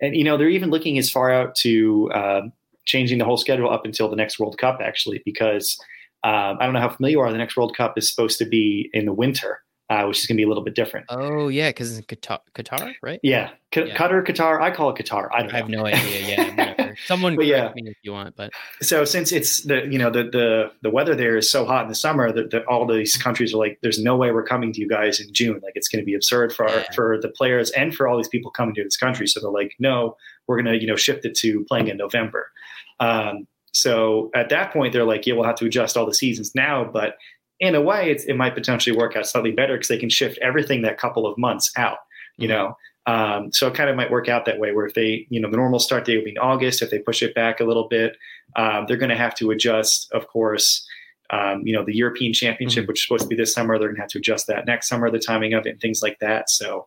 [0.00, 2.42] and you know, they're even looking as far out to uh,
[2.86, 5.78] changing the whole schedule up until the next World Cup, actually, because
[6.24, 7.30] um, I don't know how familiar you are.
[7.30, 9.62] The next World Cup is supposed to be in the winter,
[9.92, 11.04] uh, which is going to be a little bit different.
[11.10, 13.20] Oh yeah, because it's Qatar, Qatar, right?
[13.22, 13.50] Yeah.
[13.72, 13.96] Q- yeah.
[13.96, 14.60] Qatar, Qatar.
[14.60, 15.28] I call it Qatar.
[15.32, 16.36] I, I have no idea.
[16.36, 17.72] Yeah, someone but yeah.
[17.74, 18.34] me if you want.
[18.34, 21.82] But so since it's the you know the the the weather there is so hot
[21.82, 24.72] in the summer that, that all these countries are like, there's no way we're coming
[24.72, 25.60] to you guys in June.
[25.62, 28.28] Like it's going to be absurd for our, for the players and for all these
[28.28, 29.26] people coming to this country.
[29.26, 30.16] So they're like, no,
[30.46, 32.50] we're going to you know shift it to playing in November.
[32.98, 36.54] Um, so at that point, they're like, yeah, we'll have to adjust all the seasons
[36.54, 36.84] now.
[36.84, 37.16] But
[37.62, 40.82] in a way, it might potentially work out slightly better because they can shift everything
[40.82, 41.98] that couple of months out,
[42.36, 42.56] you mm-hmm.
[42.56, 42.76] know?
[43.06, 45.48] Um, so it kind of might work out that way where if they, you know,
[45.48, 46.82] the normal start date would be in August.
[46.82, 48.16] If they push it back a little bit,
[48.56, 50.84] um, they're going to have to adjust, of course,
[51.30, 52.88] um, you know, the European Championship, mm-hmm.
[52.88, 54.88] which is supposed to be this summer, they're going to have to adjust that next
[54.88, 56.50] summer, the timing of it, and things like that.
[56.50, 56.86] So,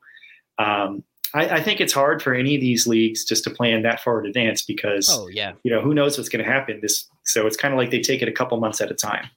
[0.60, 1.04] um,
[1.34, 4.22] I, I, think it's hard for any of these leagues just to plan that far
[4.22, 6.80] in advance because, oh yeah, you know, who knows what's going to happen.
[6.82, 9.30] This, so it's kind of like they take it a couple months at a time.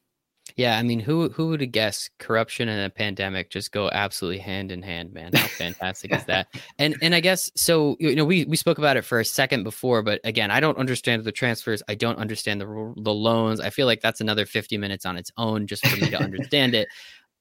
[0.58, 4.40] Yeah, I mean, who who would have guessed corruption and a pandemic just go absolutely
[4.40, 5.30] hand in hand, man?
[5.32, 6.48] How fantastic is that?
[6.80, 7.96] And and I guess so.
[8.00, 10.76] You know, we we spoke about it for a second before, but again, I don't
[10.76, 11.80] understand the transfers.
[11.88, 13.60] I don't understand the the loans.
[13.60, 16.74] I feel like that's another fifty minutes on its own just for me to understand
[16.74, 16.88] it.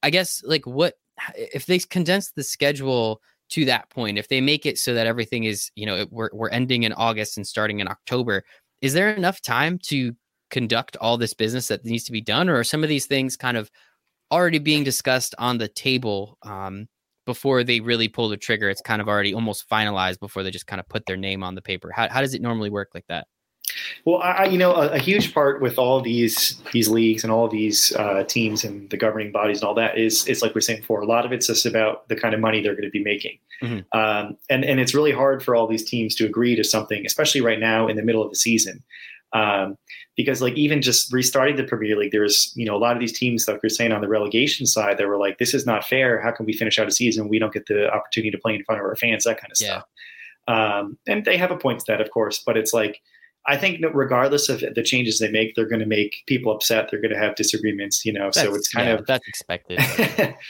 [0.04, 0.94] I guess like what
[1.36, 4.20] if they condense the schedule to that point?
[4.20, 7.36] If they make it so that everything is, you know, we're we're ending in August
[7.36, 8.44] and starting in October,
[8.82, 10.16] is there enough time to
[10.50, 13.36] conduct all this business that needs to be done, or are some of these things
[13.36, 13.70] kind of
[14.32, 16.88] already being discussed on the table um,
[17.26, 18.70] before they really pull the trigger?
[18.70, 21.56] It's kind of already almost finalized before they just kind of put their name on
[21.56, 21.92] the paper.
[21.92, 23.28] How, how does it normally work like that?
[24.06, 27.48] Well, I, you know, a, a, huge part with all these these leagues and all
[27.50, 30.82] these uh, teams and the governing bodies and all that is it's like we're saying
[30.82, 31.02] before.
[31.02, 33.38] A lot of it's just about the kind of money they're going to be making,
[33.62, 33.98] mm-hmm.
[33.98, 37.42] um, and and it's really hard for all these teams to agree to something, especially
[37.42, 38.84] right now in the middle of the season.
[39.34, 39.78] Um,
[40.16, 43.18] because like even just restarting the Premier League, there's you know a lot of these
[43.18, 46.22] teams like you're saying on the relegation side that were like, this is not fair.
[46.22, 47.28] How can we finish out a season?
[47.28, 49.58] We don't get the opportunity to play in front of our fans, that kind of
[49.60, 49.68] yeah.
[49.68, 49.86] stuff.
[50.48, 53.02] Um, and they have a point to that, of course, but it's like
[53.48, 56.90] I think regardless of the changes they make, they're going to make people upset.
[56.92, 58.26] They're going to have disagreements, you know.
[58.26, 59.80] That's, so it's kind yeah, of that's expected.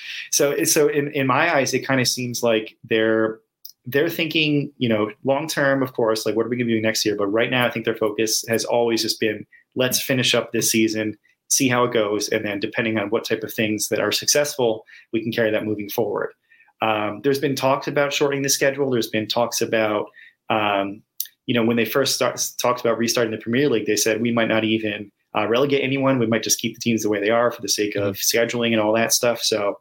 [0.32, 3.39] so so in in my eyes, it kind of seems like they're
[3.88, 6.81] they're thinking, you know, long term, of course, like what are we going to do
[6.81, 7.15] next year?
[7.15, 10.69] But right now, I think their focus has always just been let's finish up this
[10.69, 11.17] season,
[11.47, 14.83] see how it goes, and then depending on what type of things that are successful,
[15.13, 16.33] we can carry that moving forward.
[16.81, 18.89] Um, there's been talks about shortening the schedule.
[18.89, 20.07] There's been talks about,
[20.49, 21.01] um,
[21.45, 24.33] you know, when they first start, talked about restarting the Premier League, they said we
[24.33, 26.19] might not even uh, relegate anyone.
[26.19, 28.38] We might just keep the teams the way they are for the sake of mm-hmm.
[28.38, 29.41] scheduling and all that stuff.
[29.41, 29.79] So,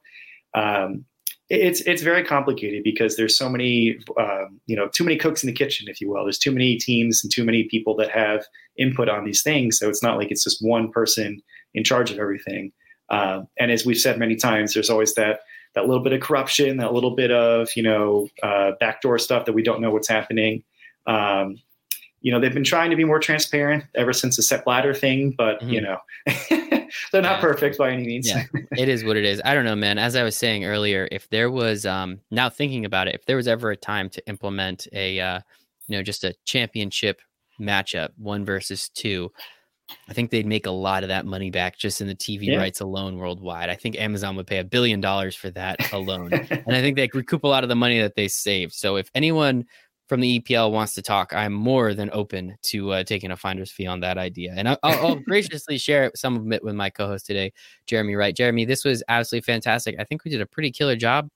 [0.54, 1.04] um,
[1.48, 5.46] it's it's very complicated because there's so many um, you know too many cooks in
[5.46, 6.24] the kitchen if you will.
[6.24, 8.44] There's too many teams and too many people that have
[8.76, 9.78] input on these things.
[9.78, 11.40] So it's not like it's just one person
[11.74, 12.72] in charge of everything.
[13.08, 15.40] Uh, and as we've said many times there's always that
[15.76, 19.52] that little bit of corruption that little bit of you know uh, backdoor stuff that
[19.52, 20.64] we don't know what's happening.
[21.06, 21.58] Um,
[22.22, 25.32] you know they've been trying to be more transparent ever since the Sepp Blatter thing
[25.38, 25.68] but mm-hmm.
[25.68, 25.98] you know
[27.12, 27.40] they're not yeah.
[27.40, 30.16] perfect by any means yeah it is what it is i don't know man as
[30.16, 33.48] i was saying earlier if there was um now thinking about it if there was
[33.48, 35.40] ever a time to implement a uh
[35.88, 37.20] you know just a championship
[37.60, 39.30] matchup one versus two
[40.08, 42.58] I think they'd make a lot of that money back just in the TV yeah.
[42.58, 43.70] rights alone worldwide.
[43.70, 46.32] I think Amazon would pay a billion dollars for that alone.
[46.50, 48.72] and I think they recoup a lot of the money that they saved.
[48.72, 49.64] So if anyone
[50.06, 53.72] from the EPL wants to talk, I'm more than open to uh, taking a finder's
[53.72, 54.54] fee on that idea.
[54.56, 57.52] And I'll, I'll graciously share some of it with my co host today,
[57.86, 58.34] Jeremy Wright.
[58.34, 59.96] Jeremy, this was absolutely fantastic.
[59.98, 61.28] I think we did a pretty killer job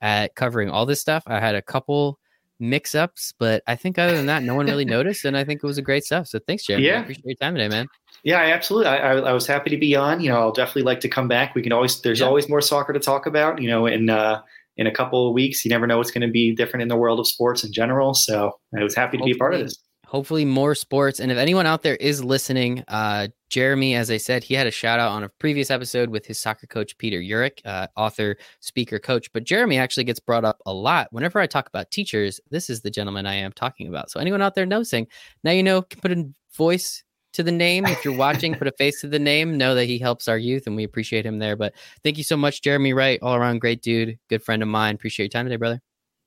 [0.00, 1.22] at covering all this stuff.
[1.26, 2.18] I had a couple
[2.58, 5.24] mix ups, but I think other than that, no one really noticed.
[5.24, 6.26] And I think it was a great stuff.
[6.26, 6.86] So thanks, Jeremy.
[6.86, 6.98] Yeah.
[6.98, 7.86] I appreciate your time today, man.
[8.24, 8.88] Yeah, absolutely.
[8.88, 10.20] I, I, I, was happy to be on.
[10.20, 11.54] You know, I'll definitely like to come back.
[11.54, 12.26] We can always, there's yeah.
[12.26, 14.42] always more soccer to talk about, you know, and, uh,
[14.76, 15.64] in a couple of weeks.
[15.64, 18.14] You never know what's going to be different in the world of sports in general.
[18.14, 19.78] So I was happy to hopefully, be a part of this.
[20.06, 21.18] Hopefully, more sports.
[21.18, 24.70] And if anyone out there is listening, uh, Jeremy, as I said, he had a
[24.70, 28.98] shout out on a previous episode with his soccer coach, Peter Urich, uh, author, speaker,
[28.98, 29.32] coach.
[29.32, 31.08] But Jeremy actually gets brought up a lot.
[31.10, 34.10] Whenever I talk about teachers, this is the gentleman I am talking about.
[34.10, 35.06] So, anyone out there noticing,
[35.42, 37.04] now you know, can put in voice
[37.36, 37.86] to the name.
[37.86, 39.56] If you're watching, put a face to the name.
[39.56, 41.56] Know that he helps our youth, and we appreciate him there.
[41.56, 44.94] But thank you so much, Jeremy Wright, all around great dude, good friend of mine.
[44.94, 45.80] Appreciate your time today, brother.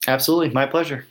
[0.08, 1.06] Absolutely, my pleasure.